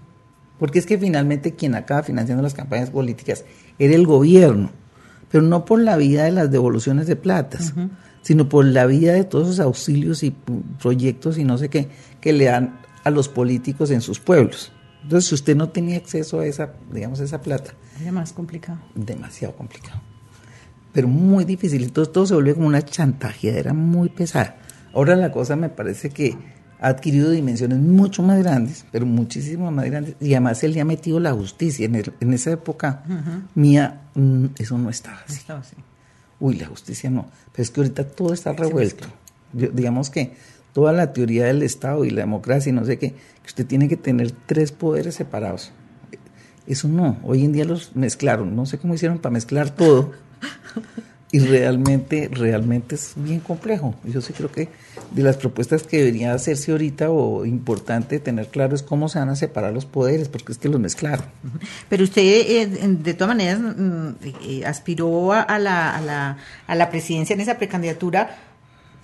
[0.57, 3.43] Porque es que finalmente quien acaba financiando las campañas políticas
[3.79, 4.69] era el gobierno,
[5.31, 7.73] pero no por la vía de las devoluciones de platas,
[8.21, 10.35] sino por la vía de todos esos auxilios y
[10.81, 11.89] proyectos y no sé qué
[12.19, 14.71] que le dan a los políticos en sus pueblos.
[15.03, 18.79] Entonces, si usted no tenía acceso a esa, digamos, a esa plata, era más complicado.
[18.93, 19.99] demasiado complicado.
[20.93, 21.83] Pero muy difícil.
[21.83, 24.57] Entonces todo se volvió como una chantajeadera muy pesada.
[24.93, 26.37] Ahora la cosa me parece que
[26.81, 30.15] ha adquirido dimensiones mucho más grandes, pero muchísimo más grandes.
[30.19, 31.85] Y además se le ha metido la justicia.
[31.85, 33.03] En, el- en esa época
[33.55, 35.37] mía, mm, eso no estaba así.
[35.37, 35.75] Estaba así.
[36.39, 37.27] Uy, la justicia no.
[37.53, 39.07] Pero es que ahorita todo está revuelto.
[39.53, 40.33] Yo- digamos que
[40.73, 43.87] toda la teoría del Estado y la democracia y no sé qué, que usted tiene
[43.87, 45.71] que tener tres poderes separados.
[46.65, 47.17] Eso no.
[47.23, 48.55] Hoy en día los mezclaron.
[48.55, 50.11] No sé cómo hicieron para mezclar todo.
[51.33, 53.95] Y realmente, realmente es bien complejo.
[54.03, 54.67] Yo sí creo que
[55.11, 59.29] de las propuestas que debería hacerse ahorita o importante tener claro es cómo se van
[59.29, 61.25] a separar los poderes, porque es que los mezclaron.
[61.87, 64.09] Pero usted, eh, de todas maneras, mm,
[64.43, 68.37] eh, aspiró a, la, a, la, a la presidencia en esa precandidatura,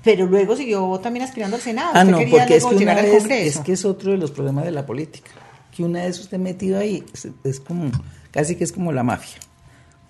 [0.03, 1.91] pero luego siguió también aspirando al Senado.
[1.93, 4.65] Ah, Usted no, porque es que una vez, es que es otro de los problemas
[4.65, 5.31] de la política.
[5.73, 7.89] Que una vez usted metido ahí, es, es como,
[8.31, 9.39] casi que es como la mafia.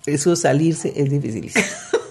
[0.04, 1.64] Eso salirse es dificilísimo.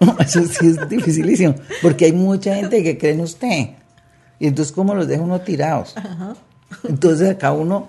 [0.00, 3.70] No, Eso sí es dificilísimo, porque hay mucha gente que cree en usted.
[4.40, 5.94] Y entonces, ¿cómo los deja uno tirados?
[6.88, 7.88] Entonces, acá uno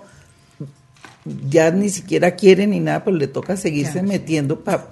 [1.48, 4.88] ya ni siquiera quiere ni nada, pero le toca seguirse metiendo para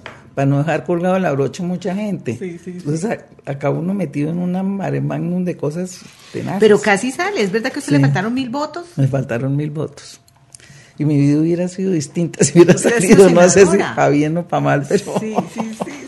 [0.46, 2.36] no dejar colgado la brocha mucha gente.
[2.38, 2.70] Sí, sí, sí.
[2.78, 6.00] Entonces, acá uno metido en una mare magnum de cosas
[6.32, 6.60] tenaces.
[6.60, 7.98] Pero casi sale, ¿es verdad que a usted Sí.
[7.98, 8.86] le faltaron mil votos?
[8.96, 10.20] Me faltaron mil votos.
[10.98, 14.46] Y mi vida hubiera sido distinta si hubiera salido, no sé si para bien o
[14.46, 15.18] para mal, pero...
[15.18, 15.90] Sí, sí, sí,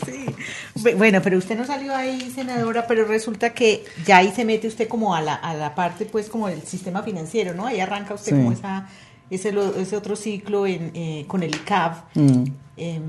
[0.97, 4.87] Bueno, pero usted no salió ahí, senadora, pero resulta que ya ahí se mete usted
[4.87, 7.65] como a la, a la parte, pues, como del sistema financiero, ¿no?
[7.67, 8.37] Ahí arranca usted Sí.
[8.37, 8.87] como esa,
[9.29, 12.03] ese, lo- ese otro ciclo en, eh, con el ICAV.
[12.15, 12.43] Mm,
[12.77, 13.01] em,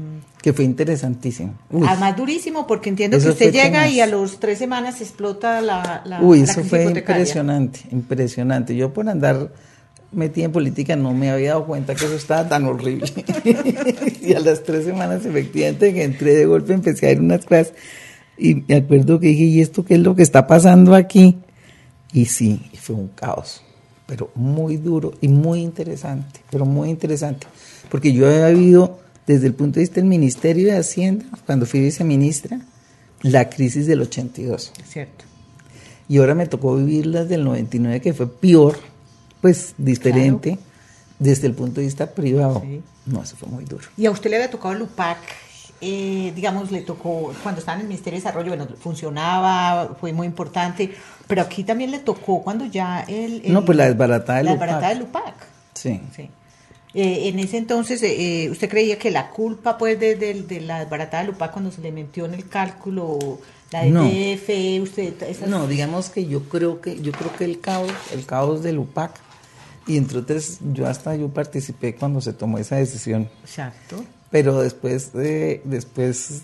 [0.42, 1.54] que fue interesantísimo.
[1.70, 3.90] Uy, Además durísimo porque entiendo Eso que usted llega tenaz.
[3.92, 8.74] y a los tres semanas explota la, la, Uy, la eso fue impresionante, impresionante.
[8.76, 9.50] Yo por andar
[10.12, 13.06] metida en política no me había dado cuenta que eso estaba tan horrible.
[14.22, 17.72] y a las tres semanas, efectivamente, que entré de golpe, empecé a ir unas cosas
[18.36, 21.38] y me acuerdo que dije, ¿y esto qué es lo que está pasando aquí?
[22.12, 23.62] Y sí, fue un caos,
[24.06, 27.46] pero muy duro y muy interesante, pero muy interesante.
[27.88, 31.80] Porque yo había vivido desde el punto de vista del Ministerio de Hacienda, cuando fui
[31.80, 32.60] viceministra,
[33.22, 34.72] la crisis del 82.
[34.88, 35.24] Cierto.
[36.08, 38.76] Y ahora me tocó vivir las del 99, que fue peor,
[39.42, 40.58] pues diferente,
[41.18, 42.62] desde el punto de vista privado.
[42.64, 42.80] Sí.
[43.04, 43.84] No, eso fue muy duro.
[43.98, 45.18] Y a usted le había tocado el UPAC,
[45.80, 50.26] eh, digamos, le tocó cuando estaba en el Ministerio de Desarrollo, bueno, funcionaba, fue muy
[50.26, 50.94] importante,
[51.26, 53.42] pero aquí también le tocó cuando ya el...
[53.44, 54.60] el- No, pues la desbaratada del la UPAC.
[54.66, 55.34] desbaratada del UPAC.
[55.74, 56.00] Sí.
[56.16, 56.30] Sí.
[56.94, 60.80] Eh, en ese entonces, eh, ¿usted creía que la culpa pues de, de- de la
[60.80, 63.40] desbaratada del UPAC cuando se le metió en el cálculo
[63.72, 64.04] la No.
[64.04, 65.20] DTF, usted...
[65.24, 68.78] esas- No, digamos que yo creo que yo creo que el caos, el caos del
[68.78, 69.18] UPAC
[69.86, 74.04] y entre otras yo hasta yo participé cuando se tomó esa decisión, Exacto.
[74.30, 76.42] pero después eh, después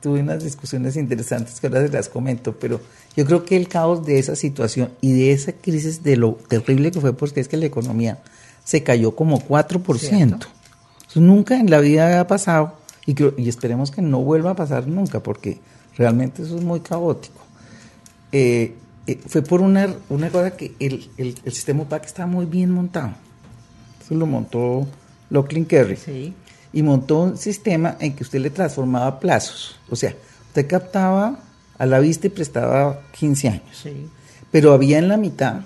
[0.00, 2.80] tuve unas discusiones interesantes que ahora se las comento, pero
[3.16, 6.90] yo creo que el caos de esa situación y de esa crisis de lo terrible
[6.90, 8.18] que fue porque es que la economía
[8.64, 9.98] se cayó como 4%.
[9.98, 10.46] Cierto.
[11.08, 12.74] Eso nunca en la vida había pasado
[13.06, 15.58] y, creo- y esperemos que no vuelva a pasar nunca porque
[15.96, 17.40] realmente eso es muy caótico.
[18.32, 18.74] Eh,
[19.06, 22.70] eh, fue por una, una cosa que el, el, el sistema UPAC estaba muy bien
[22.70, 23.12] montado.
[24.02, 24.86] Eso lo montó
[25.30, 25.96] Locklin Kerry.
[25.96, 26.34] Sí.
[26.72, 29.76] Y montó un sistema en que usted le transformaba plazos.
[29.88, 30.14] O sea,
[30.48, 31.40] usted captaba
[31.78, 33.84] a la vista y prestaba 15 años.
[34.50, 35.62] Pero había en la mitad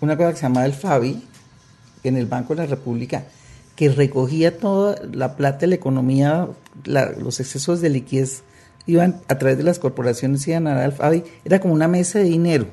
[0.00, 1.22] una cosa que se llamaba el FABI,
[2.04, 3.24] en el Banco de la República,
[3.74, 6.48] que recogía toda la plata de la economía,
[6.84, 8.42] los excesos de liquidez
[8.88, 12.18] iban a través de las corporaciones, iban a dar al FABI, era como una mesa
[12.18, 12.66] de dinero.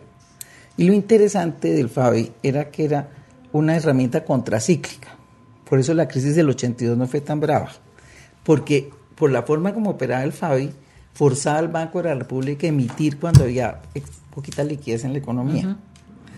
[0.77, 3.09] Y lo interesante del FABI era que era
[3.51, 5.09] una herramienta contracíclica.
[5.69, 7.69] Por eso la crisis del 82 no fue tan brava.
[8.43, 10.71] Porque por la forma como operaba el FABI,
[11.13, 13.81] forzaba al Banco de la República a emitir cuando había
[14.33, 15.77] poquita liquidez en la economía.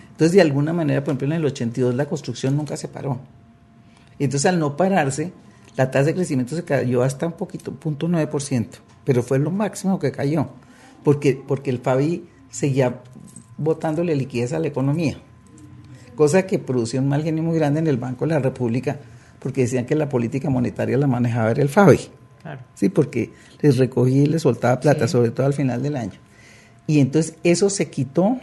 [0.09, 3.19] Entonces, de alguna manera, por ejemplo, en el 82 la construcción nunca se paró.
[4.17, 5.33] Y entonces, al no pararse,
[5.75, 8.67] la tasa de crecimiento se cayó hasta un poquito, 0.9%,
[9.07, 10.49] pero fue lo máximo que cayó,
[11.01, 12.99] porque, porque el FABI seguía
[13.57, 15.17] botándole liquidez a la economía,
[16.17, 18.99] cosa que producía un mal genio muy grande en el Banco de la República,
[19.39, 21.99] porque decían que la política monetaria la manejaba era el FABI.
[22.75, 23.31] Sí, porque
[23.61, 26.19] les recogía y les soltaba plata, sobre todo al final del año.
[26.85, 28.37] Y entonces eso se quitó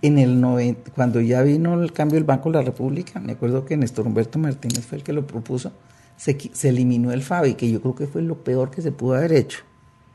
[0.00, 3.66] en el 90, cuando ya vino el cambio del Banco de la República, me acuerdo
[3.66, 5.70] que Néstor Humberto Martínez fue el que lo propuso,
[6.16, 9.14] se, se eliminó el FABI, que yo creo que fue lo peor que se pudo
[9.14, 9.60] haber hecho.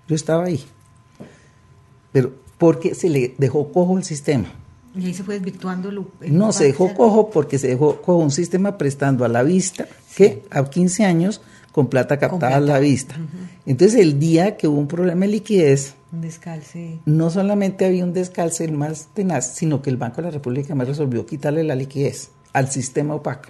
[0.07, 0.63] Yo estaba ahí.
[2.11, 4.47] Pero porque se le dejó cojo el sistema.
[4.95, 5.91] Y ahí se fue desvirtuando.
[5.91, 10.43] no, se dejó cojo porque se dejó cojo un sistema prestando a la vista, que
[10.49, 11.41] a 15 años
[11.71, 13.15] con plata captada a la vista.
[13.67, 16.99] Entonces, el día que hubo un problema de liquidez, un descalce.
[17.05, 20.73] no solamente había un descalce el más tenaz, sino que el Banco de la República
[20.73, 23.49] me resolvió quitarle la liquidez al sistema opaco.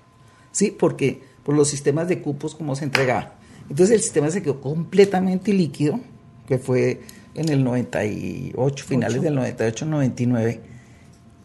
[0.52, 3.30] Sí, porque por los sistemas de cupos, como se entregaban.
[3.70, 5.98] Entonces, el sistema se quedó completamente líquido,
[6.46, 7.00] que fue
[7.36, 10.60] en el 98, finales del 98, 99,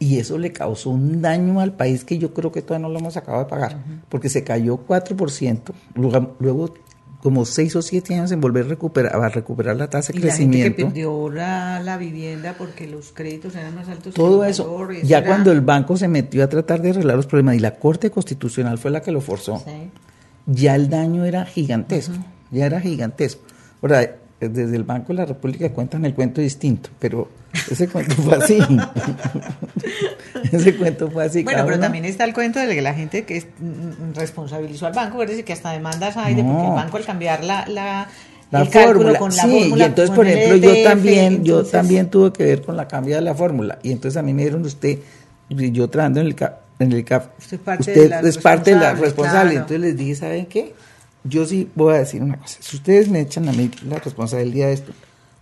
[0.00, 2.98] y eso le causó un daño al país que yo creo que todavía no lo
[2.98, 3.78] hemos acabado de pagar,
[4.08, 6.74] porque se cayó 4%, luego, luego
[7.22, 10.56] como 6 o 7 años en volver a recuperar, a recuperar la tasa de crecimiento.
[10.56, 14.12] La gente que perdió la, vivienda porque los créditos eran más altos.
[14.12, 17.60] Todo eso, ya cuando el banco se metió a tratar de arreglar los problemas y
[17.60, 19.62] la Corte Constitucional fue la que lo forzó,
[20.46, 22.16] ya el daño era gigantesco,
[22.50, 23.42] ya era gigantesco.
[23.80, 24.16] Ahora,
[24.48, 27.28] desde el Banco de la República cuentan el cuento distinto, pero
[27.70, 28.58] ese cuento fue así.
[30.52, 31.42] ese cuento fue así.
[31.42, 35.22] Bueno, pero también está el cuento de que la gente que mm, responsabilizó al banco,
[35.22, 38.08] es decir, que hasta demandas hay de porque el banco al cambiar la, la
[38.52, 42.44] la fórmula, con la sí, y entonces por ejemplo yo también yo también tuve que
[42.44, 43.78] ver con la cambia de la fórmula.
[43.82, 44.98] Y entonces a mí me dieron usted
[45.48, 46.36] yo trabajando en el
[46.78, 47.60] en el CAF usted,
[48.24, 50.74] es parte de la responsable entonces les dije saben qué
[51.24, 52.58] yo sí voy a decir una cosa.
[52.60, 54.92] Si ustedes me echan a mí la responsabilidad de esto,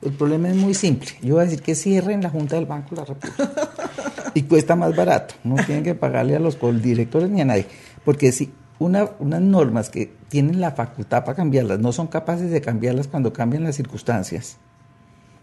[0.02, 1.08] el problema es muy simple.
[1.22, 3.70] Yo voy a decir que cierren la Junta del Banco de la República.
[4.34, 5.34] y cuesta más barato.
[5.44, 7.66] No tienen que pagarle a los directores ni a nadie.
[8.04, 12.60] Porque si una, unas normas que tienen la facultad para cambiarlas no son capaces de
[12.60, 14.56] cambiarlas cuando cambian las circunstancias,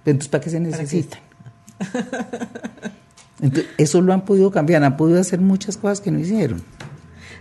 [0.03, 1.19] pues entonces ¿para qué se necesitan?
[3.39, 6.63] Entonces, eso lo han podido cambiar, han podido hacer muchas cosas que no hicieron.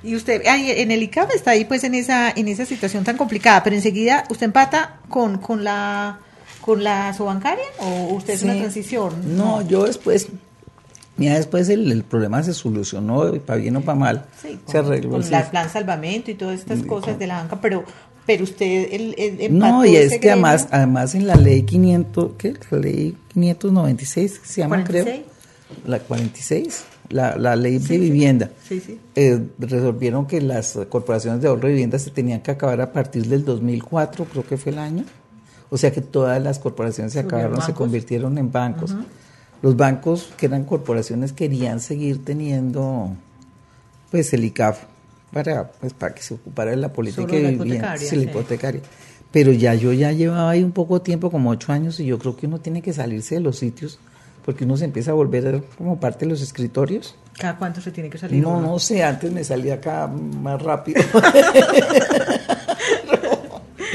[0.06, 3.62] Y usted, en el ICAP está ahí pues en esa, en esa situación tan complicada,
[3.64, 6.20] pero enseguida usted empata con, con la
[6.66, 9.36] con la sobancaria o usted es una transición?
[9.36, 10.28] No, yo después,
[11.16, 15.10] mira, después el, problema se solucionó, para bien o para mal, sí, se arregló.
[15.10, 17.84] Con el plan salvamento y todas estas cosas de la banca, pero
[18.26, 22.54] pero usted el, No, y es que además, además en la ley 500, ¿qué?
[22.70, 25.06] La ley 596 se llama, creo.
[25.84, 28.50] La 46 la, la ley de vivienda,
[29.14, 33.26] eh, resolvieron que las corporaciones de ahorro de vivienda se tenían que acabar a partir
[33.26, 35.04] del 2004, creo que fue el año.
[35.68, 38.94] O sea que todas las corporaciones se acabaron, se convirtieron en bancos.
[39.62, 43.16] Los bancos que eran corporaciones querían seguir teniendo
[44.10, 44.78] pues el ICAF
[45.32, 48.80] para, pues, para que se ocupara de la política de vivienda, la hipotecaria.
[49.32, 52.36] Pero ya yo ya llevaba ahí un poco tiempo, como ocho años, y yo creo
[52.36, 53.98] que uno tiene que salirse de los sitios
[54.46, 57.16] porque uno se empieza a volver como parte de los escritorios.
[57.36, 58.40] ¿Cada cuánto se tiene que salir?
[58.40, 61.02] No, no sé, antes me salía acá más rápido.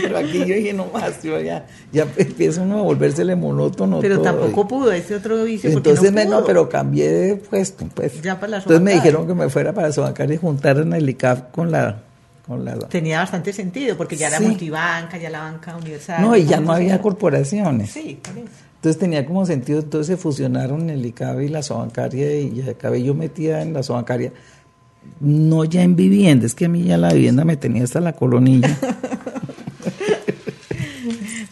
[0.02, 4.02] pero, aquí yo dije, no más, yo ya, ya empieza uno a volvérsele monótono.
[4.02, 5.70] Pero tampoco pudo, ese otro vicio.
[5.70, 7.86] Entonces, no, pero cambié de puesto.
[7.96, 8.22] Pues.
[8.22, 11.10] Ya para la Entonces me dijeron que me fuera para Sobancar y juntar en el
[11.10, 12.04] ICAP con la
[12.46, 12.78] con la...
[12.90, 16.22] Tenía bastante sentido, porque ya era multibanca, ya la banca universal.
[16.22, 17.92] No, y ya no había corporaciones.
[17.92, 18.71] Sí, por eso.
[18.82, 23.04] Entonces tenía como sentido, entonces se fusionaron el ICABE y la sobancaria y ya acabé
[23.04, 24.34] yo metida en la sobancaria.
[25.20, 28.14] No ya en vivienda, es que a mí ya la vivienda me tenía hasta la
[28.14, 28.76] colonilla.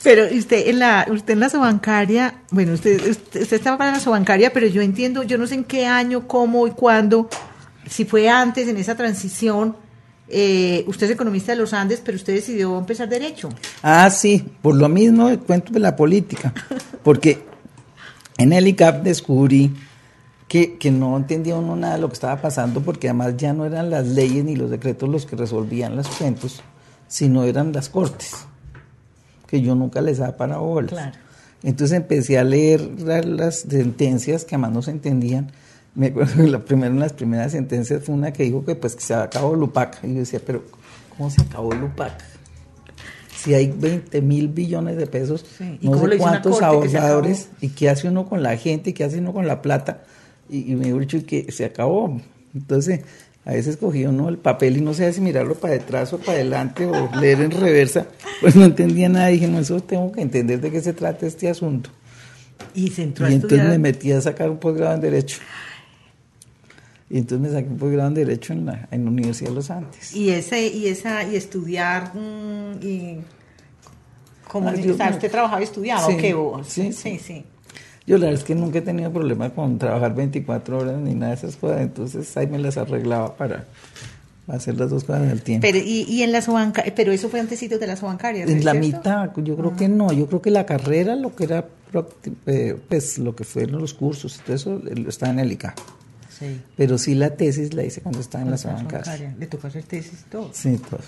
[0.04, 4.52] pero usted en la usted en la sobancaria, bueno, usted, usted, estaba para la sobancaria,
[4.52, 7.30] pero yo entiendo, yo no sé en qué año, cómo y cuándo,
[7.88, 9.76] si fue antes en esa transición,
[10.30, 13.50] eh, usted es economista de los Andes, pero usted decidió empezar derecho.
[13.82, 16.54] Ah, sí, por lo mismo cuento de la política,
[17.04, 17.50] porque
[18.38, 19.76] En el ICAP descubrí
[20.48, 23.66] que, que, no entendía uno nada de lo que estaba pasando porque además ya no
[23.66, 26.62] eran las leyes ni los decretos los que resolvían los cuentos,
[27.10, 28.32] sino eran las cortes,
[29.46, 30.92] que yo nunca les daba para bolas.
[30.92, 31.18] Claro.
[31.64, 32.80] Entonces empecé a leer
[33.26, 35.52] las sentencias que además no se entendían.
[35.96, 38.76] Me acuerdo que la primera, una de las primeras sentencias fue una que dijo que
[38.76, 40.00] pues que se acabó Lupac.
[40.04, 40.64] Y yo decía, pero
[41.18, 42.14] ¿cómo se acabó Lupac?
[43.36, 45.78] Si hay 20 mil billones de pesos, Sí.
[45.82, 49.20] ¿Y no sé cuántos ahorradores, y qué hace uno con la gente, y qué hace
[49.20, 50.04] uno con la plata.
[50.50, 52.20] Y, y me dijo dicho que se acabó.
[52.54, 53.02] Entonces,
[53.46, 56.34] a veces cogía uno el papel y no sabía si mirarlo para detrás o para
[56.34, 58.08] adelante o leer en reversa.
[58.42, 59.28] Pues no entendía nada.
[59.28, 61.90] dije, no, eso tengo que entender de qué se trata este asunto.
[62.76, 63.80] Y se entró a Y entonces estudiar.
[63.80, 65.40] me metí a sacar un posgrado en Derecho.
[67.10, 69.72] Y entonces me saqué un posgrado en Derecho en la, en la Universidad de los
[69.72, 70.16] Andes.
[70.16, 73.20] Y ese, y esa, y estudiar, mm, y
[74.48, 76.34] como, Ah, yo usted trabajaba y estudiaba, Sí, ¿o qué?
[76.34, 77.44] O- sí, sí, sí.
[78.06, 81.30] Yo la verdad es que nunca he tenido problema con trabajar 24 horas ni nada
[81.34, 81.82] de esas cosas.
[81.82, 83.66] Entonces ahí me las arreglaba para
[84.48, 85.68] hacer las dos cosas al tiempo.
[85.68, 88.66] Pero, y, y en la sobanca, pero eso fue antesito de la sobancaria, ¿no en
[88.66, 88.98] la cierto?
[88.98, 90.12] mitad, yo creo que no.
[90.12, 91.66] Yo creo que la carrera, lo que era,
[92.48, 95.76] eh, pues lo que fueron los cursos todo eso, eh, estaba en el ICA.
[96.40, 96.62] Sí.
[96.78, 99.36] Pero sí la tesis la hice cuando estaba en la sobancaria.
[99.38, 100.50] Le tocó hacer tesis todo.
[100.54, 101.02] Sí, todo.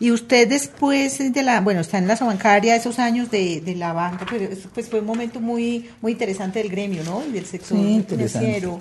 [0.00, 3.92] Y usted después de la, bueno, está en la sobancaria, esos años de, de la
[3.92, 7.22] banca, pero eso, pues fue un momento muy muy interesante del gremio, ¿no?
[7.26, 8.80] Y del sector Sí, financiero.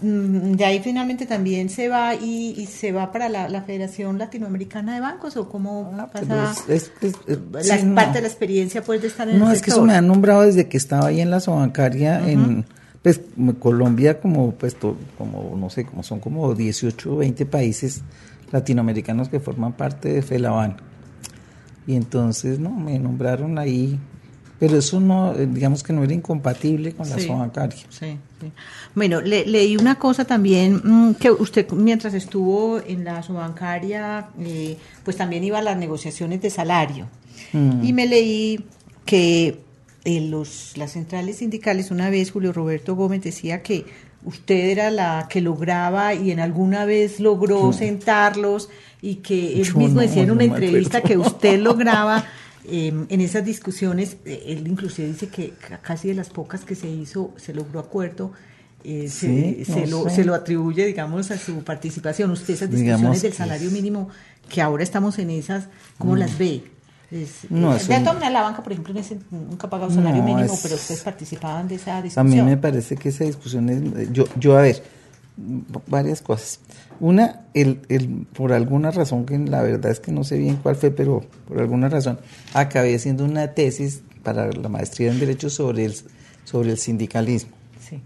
[0.00, 4.16] Mm, De ahí finalmente también se va y, y se va para la, la Federación
[4.18, 7.94] Latinoamericana de Bancos o cómo Ah, pero pasa es- es- es- la sí, no.
[7.94, 10.06] parte de la experiencia pues de estar en No, el es que eso me han
[10.06, 12.64] nombrado desde que estaba ahí en la Sobancaria, en
[13.06, 13.20] pues
[13.60, 18.02] Colombia, como pues to- como no sé, como son como 18 o 20 países
[18.50, 20.76] latinoamericanos que forman parte de FELABAN.
[21.86, 23.96] Y entonces, no, me nombraron ahí,
[24.58, 27.28] pero eso no, eh, digamos que no era incompatible con la Sí.
[27.28, 27.78] Sobancaria.
[27.90, 28.52] Sí, sí.
[28.96, 34.76] Bueno, le- leí una cosa también, mm, que usted mientras estuvo en la subancaria, eh,
[35.04, 37.06] pues también iba a las negociaciones de salario.
[37.52, 37.84] Mm.
[37.84, 38.64] Y me leí
[39.04, 39.60] que
[40.06, 43.84] en los, las centrales sindicales, una vez Julio Roberto Gómez decía que
[44.24, 48.68] usted era la que lograba y en alguna vez logró sentarlos
[49.02, 52.24] y que él Yo mismo no, decía en una entrevista que usted lograba
[52.68, 56.74] eh, en esas discusiones, eh, él inclusive dice que ca- casi de las pocas que
[56.76, 58.32] se hizo se logró acuerdo,
[58.84, 62.30] eh, se, Sí, se no lo, se lo atribuye, digamos, a su participación.
[62.30, 64.08] Usted esas discusiones Digamos del salario mínimo,
[64.48, 65.66] que ahora estamos en esas,
[65.98, 66.62] ¿cómo las ve?
[67.10, 68.94] Es- No, de la banca, por ejemplo,
[69.30, 72.28] nunca ha pagado salario No, mínimo, es- pero ustedes participaban de esa A discusión.
[72.28, 74.82] mí me parece que esa discusión es, yo, yo a ver,
[75.86, 76.60] varias cosas.
[76.98, 80.76] Una, el, el, por alguna razón que la verdad es que no sé bien cuál
[80.76, 82.18] fue, pero por alguna razón
[82.54, 85.94] acabé haciendo una tesis para la maestría en Derecho sobre el,
[86.44, 87.52] sobre el sindicalismo
[87.86, 88.00] Sí.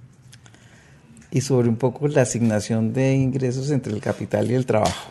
[1.31, 5.11] y sobre un poco la asignación de ingresos entre el capital y el trabajo.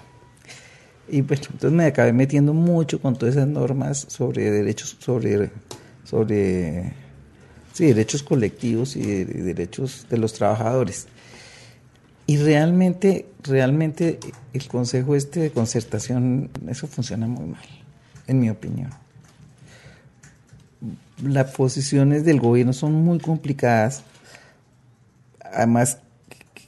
[1.11, 5.49] Y bueno, entonces me acabé metiendo mucho con todas esas normas sobre derechos, sobre,
[6.03, 6.93] sobre
[7.73, 11.07] sí, derechos colectivos y de derechos de los trabajadores.
[12.27, 14.19] Y realmente, realmente
[14.53, 17.65] el consejo este de concertación, eso funciona muy mal,
[18.27, 18.91] en mi opinión.
[21.23, 24.03] Las posiciones del gobierno son muy complicadas.
[25.43, 25.97] Además,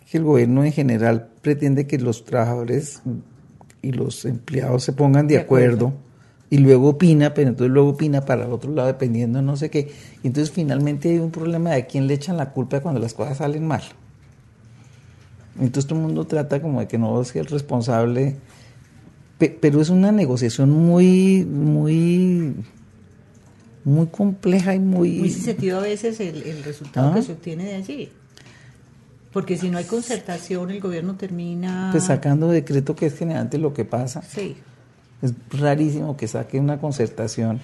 [0.10, 3.02] que el gobierno en general pretende que los trabajadores
[3.82, 5.88] y los empleados se pongan de, De acuerdo.
[5.88, 5.94] acuerdo.
[6.50, 9.92] y luego opina, pero entonces luego opina para el otro lado dependiendo no sé qué.
[10.24, 13.14] Y entonces finalmente hay un problema de a quién le echan la culpa cuando las
[13.14, 13.82] cosas salen mal.
[15.60, 18.36] Entonces todo el mundo trata como de que no sea el responsable,
[19.38, 22.54] pe- pero es una negociación muy, muy,
[23.84, 25.20] muy compleja y muy...
[25.20, 27.16] Muy sentido a veces el, el resultado Ah.
[27.16, 28.10] que se obtiene de allí.
[29.34, 31.90] Porque si no hay concertación, el gobierno termina...
[31.92, 34.22] Pues sacando decreto que es generalmente lo que pasa.
[34.22, 34.58] Sí.
[35.22, 37.62] Es rarísimo que saque una concertación.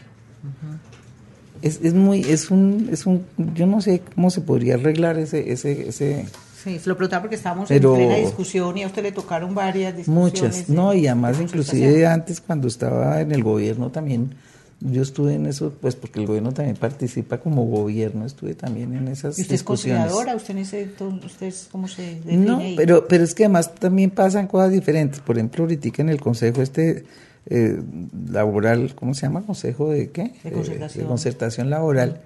[1.62, 5.52] es, es muy, es un, es un, yo no sé cómo se podría arreglar ese,
[5.52, 6.26] ese, ese,
[6.64, 9.54] Sí, se lo preguntaba porque estábamos Pero- en plena discusión y a usted le tocaron
[9.56, 10.34] varias discusiones.
[10.34, 14.36] muchas, no, y además de inclusive antes cuando estaba en el gobierno también,
[14.80, 19.08] yo estuve en eso, pues porque el gobierno también participa como gobierno, estuve también en
[19.08, 20.36] esas ¿Y usted es conciliadora?
[20.36, 20.90] ¿Usted en ese
[21.26, 22.76] usted es, cómo se define No, ahí?
[22.78, 25.20] pero, pero es que además también pasan cosas diferentes.
[25.20, 27.06] Por ejemplo, ahorita en el consejo este
[27.48, 27.82] eh,
[28.30, 29.42] laboral, ¿cómo se llama?
[29.42, 30.34] Consejo de qué?
[30.44, 31.04] De Eh, concertación.
[31.04, 32.22] de concertación laboral.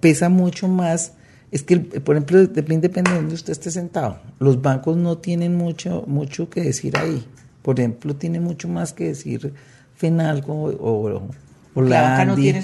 [0.00, 1.12] Pesa mucho más.
[1.50, 4.18] Es que, por ejemplo, depende, depende de donde usted esté sentado.
[4.38, 7.24] Los bancos no tienen mucho, mucho que decir ahí.
[7.62, 9.52] Por ejemplo, tiene mucho más que decir
[9.96, 11.28] FENALCO o,
[11.74, 12.58] La banca no tiene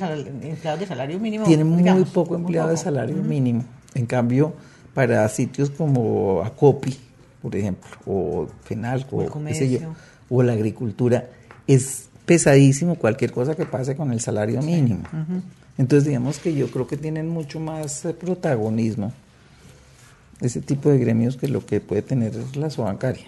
[0.50, 1.44] empleados de salario mínimo.
[1.46, 3.64] Tiene muy poco empleado de salario mínimo.
[3.94, 4.52] En cambio,
[4.94, 6.96] para sitios como Acopi,
[7.40, 9.78] por ejemplo, o Fenalco, O qué sé yo,
[10.28, 11.28] o la agricultura,
[11.66, 15.04] es pesadísimo cualquier cosa que pase con el salario mínimo.
[15.78, 19.12] Entonces, digamos que yo creo que tienen mucho más eh, protagonismo
[20.40, 23.24] ese tipo de gremios que lo que puede tener la bancaria.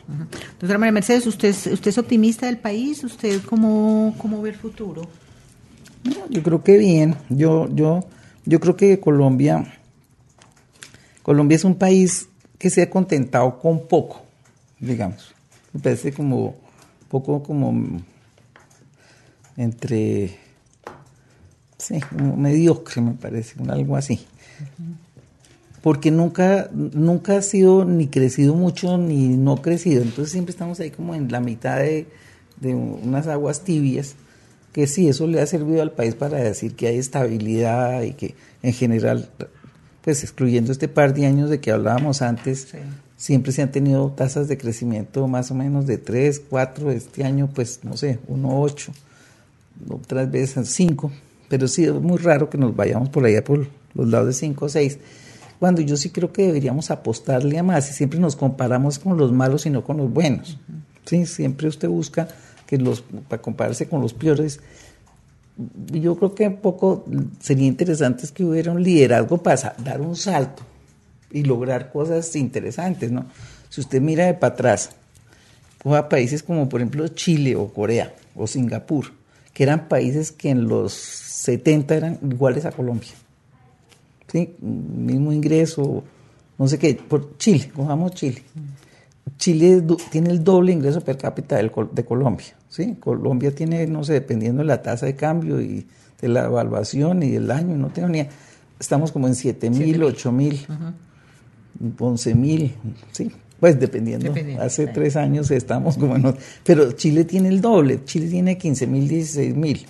[0.61, 3.03] Doctora María Mercedes, ¿usted, es- ¿usted es optimista del país?
[3.03, 5.03] ¿Usted cómo, cómo ve el futuro?
[6.29, 7.17] Yo creo que bien.
[7.29, 8.01] Yo, yo,
[8.45, 9.79] yo creo que Colombia,
[11.23, 12.29] Colombia es un país
[12.59, 14.23] que se ha contentado con poco,
[14.79, 15.35] digamos.
[15.73, 16.57] Me parece como
[17.09, 18.01] poco como
[19.57, 20.37] entre
[21.79, 24.21] sí, como mediocre me parece, un algo así.
[25.83, 30.03] Porque nunca, nunca ha sido ni crecido mucho ni no crecido.
[30.03, 32.07] Entonces siempre estamos ahí como en la mitad de,
[32.61, 34.15] de unas aguas tibias,
[34.73, 38.35] que sí, eso le ha servido al país para decir que hay estabilidad y que
[38.63, 39.29] en general,
[40.03, 42.69] pues excluyendo este par de años de que hablábamos antes,
[43.17, 47.51] siempre se han tenido tasas de crecimiento más o menos de 3, 4, este año
[47.53, 48.93] pues no sé, 1, 8
[49.89, 51.11] otras veces cinco,
[51.49, 54.67] pero sí es muy raro que nos vayamos por allá por los lados de cinco
[54.67, 54.99] o seis,
[55.59, 59.33] cuando yo sí creo que deberíamos apostarle a más y siempre nos comparamos con los
[59.33, 60.59] malos y no con los buenos.
[61.05, 62.29] Sí, siempre usted busca
[62.71, 64.61] que los para compararse con los peores.
[65.91, 67.05] Yo creo que un poco
[67.41, 70.63] sería interesante es que hubiera un liderazgo para dar un salto
[71.33, 73.27] y lograr cosas interesantes, ¿no?
[73.69, 74.91] Si usted mira de para atrás,
[75.83, 79.07] coja países como por ejemplo Chile o Corea o Singapur,
[79.53, 83.11] que eran países que en los 70 eran iguales a Colombia.
[84.31, 84.55] ¿Sí?
[84.61, 86.05] Mismo ingreso,
[86.57, 88.45] no sé qué, por Chile, cojamos Chile.
[89.41, 92.55] Chile tiene el doble ingreso per cápita de Colombia.
[92.69, 92.97] ¿sí?
[93.01, 95.87] Colombia tiene, no sé, dependiendo de la tasa de cambio y
[96.21, 98.27] de la evaluación y del año, no tengo ni...
[98.79, 100.67] Estamos como en 7 mil, 8 mil,
[101.99, 102.75] 11 mil,
[103.13, 104.29] sí, pues dependiendo.
[104.29, 106.35] Dependiendo, Hace tres años estamos como en...
[106.65, 109.87] Pero Chile tiene el doble, Chile tiene 15 mil, 16 mil.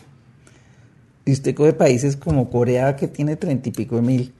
[1.24, 4.32] Y usted coge países como Corea que tiene 30 y pico de mil.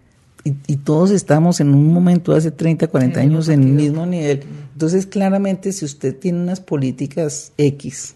[0.44, 4.42] Y, y todos estamos en un momento hace 30, 40 años en el mismo nivel.
[4.72, 8.14] Entonces, claramente, si usted tiene unas políticas X,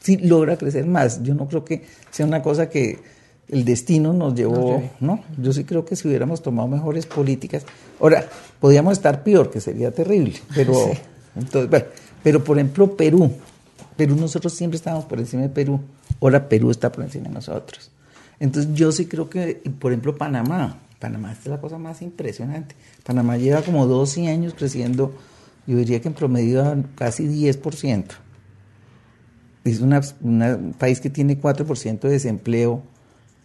[0.00, 1.22] sí logra crecer más.
[1.22, 2.98] Yo no creo que sea una cosa que
[3.48, 5.22] el destino nos llevó, ¿no?
[5.40, 7.64] Yo sí creo que si hubiéramos tomado mejores políticas.
[8.00, 8.28] Ahora,
[8.60, 10.74] podríamos estar peor, que sería terrible, pero,
[11.34, 11.86] entonces, bueno,
[12.22, 13.32] pero por ejemplo, Perú.
[13.96, 15.80] Perú, nosotros siempre estábamos por encima de Perú.
[16.20, 17.90] Ahora Perú está por encima de nosotros.
[18.38, 20.78] Entonces, yo sí creo que, por ejemplo, Panamá.
[20.98, 22.74] Panamá es la cosa más impresionante.
[23.04, 25.12] Panamá lleva como 12 años creciendo,
[25.66, 28.04] yo diría que en promedio casi 10%
[29.64, 32.82] es una, una- un país que tiene 4% de desempleo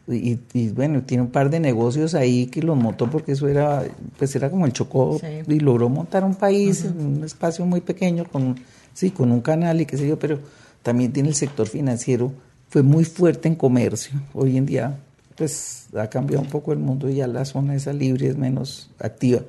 [0.08, 3.84] y, y, bueno, tiene un par de negocios ahí que los montó porque eso era,
[4.18, 5.28] pues era como el Chocó Sí.
[5.48, 8.56] y logró montar un país en un espacio muy pequeño con,
[8.94, 10.40] sí, con un canal y qué sé yo, pero
[10.82, 12.34] también tiene el sector financiero,
[12.70, 14.20] fue muy fuerte en comercio.
[14.34, 14.98] Hoy en día,
[15.36, 18.90] pues ha cambiado un poco el mundo y ya la zona esa libre es menos
[19.00, 19.42] activa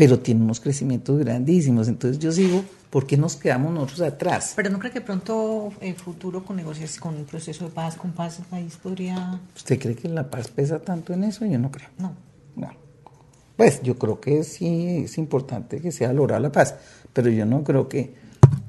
[0.00, 1.86] pero tiene unos crecimientos grandísimos.
[1.86, 4.54] Entonces yo sigo, ¿por qué nos quedamos nosotros atrás?
[4.56, 8.12] Pero no cree que pronto el futuro con negocios, con un proceso de paz, con
[8.12, 9.38] paz, el país podría...
[9.54, 11.44] ¿Usted cree que la paz pesa tanto en eso?
[11.44, 11.88] Yo no creo.
[11.98, 12.14] No.
[12.56, 12.70] No.
[13.58, 16.76] Pues yo creo que sí es importante que sea lograda la paz,
[17.12, 18.14] pero yo no creo que,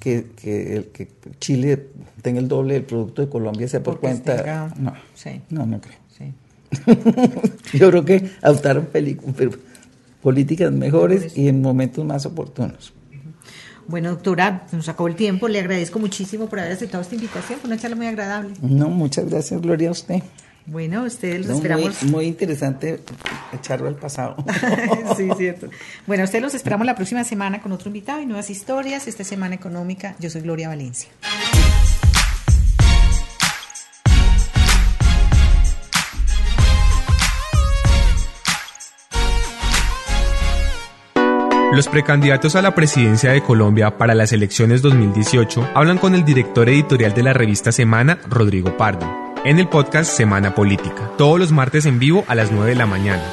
[0.01, 1.07] que, que, el- que
[1.39, 1.87] Chile
[2.21, 4.43] tenga el doble del producto de Colombia, sea por Porque cuenta...
[4.43, 5.41] tenga- No, Sí.
[5.49, 5.95] no, no creo.
[6.17, 6.33] Sí.
[7.77, 8.89] Yo creo que adoptaron
[10.21, 12.93] políticas mejores y en momentos más oportunos.
[13.87, 15.47] Bueno, doctora, nos acabó el tiempo.
[15.47, 17.59] Le agradezco muchísimo por haber aceptado esta invitación.
[17.59, 18.53] Fue una charla muy agradable.
[18.61, 20.21] No, muchas gracias, Gloria, a usted.
[20.71, 22.01] Bueno, ustedes los No, esperamos.
[22.03, 23.01] Muy, muy interesante
[23.51, 24.37] echarlo al pasado.
[25.17, 25.69] sí, cierto.
[26.07, 29.05] Bueno, ustedes los esperamos la próxima semana con otro invitado y nuevas historias.
[29.05, 30.15] Esta semana económica.
[30.19, 31.09] Yo soy Gloria Valencia.
[41.73, 46.67] Los precandidatos a la presidencia de Colombia para las elecciones 2018 hablan con el director
[46.67, 51.85] editorial de la revista Semana, Rodrigo Pardo, en el podcast Semana Política, todos los martes
[51.85, 53.23] en vivo a las 9 de la mañana.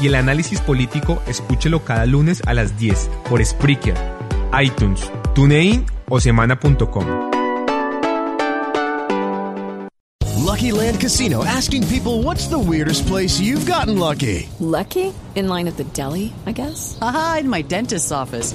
[0.00, 3.94] Y el análisis político, escúchelo cada lunes a las 10 por Spreaker,
[4.58, 7.04] iTunes, TuneIn o semana.com.
[10.38, 14.48] Lucky Land Casino asking people what's the weirdest place you've gotten lucky?
[14.58, 15.12] Lucky?
[15.36, 16.98] In line at the deli, I guess?
[17.00, 18.54] Aha, in my dentist's office.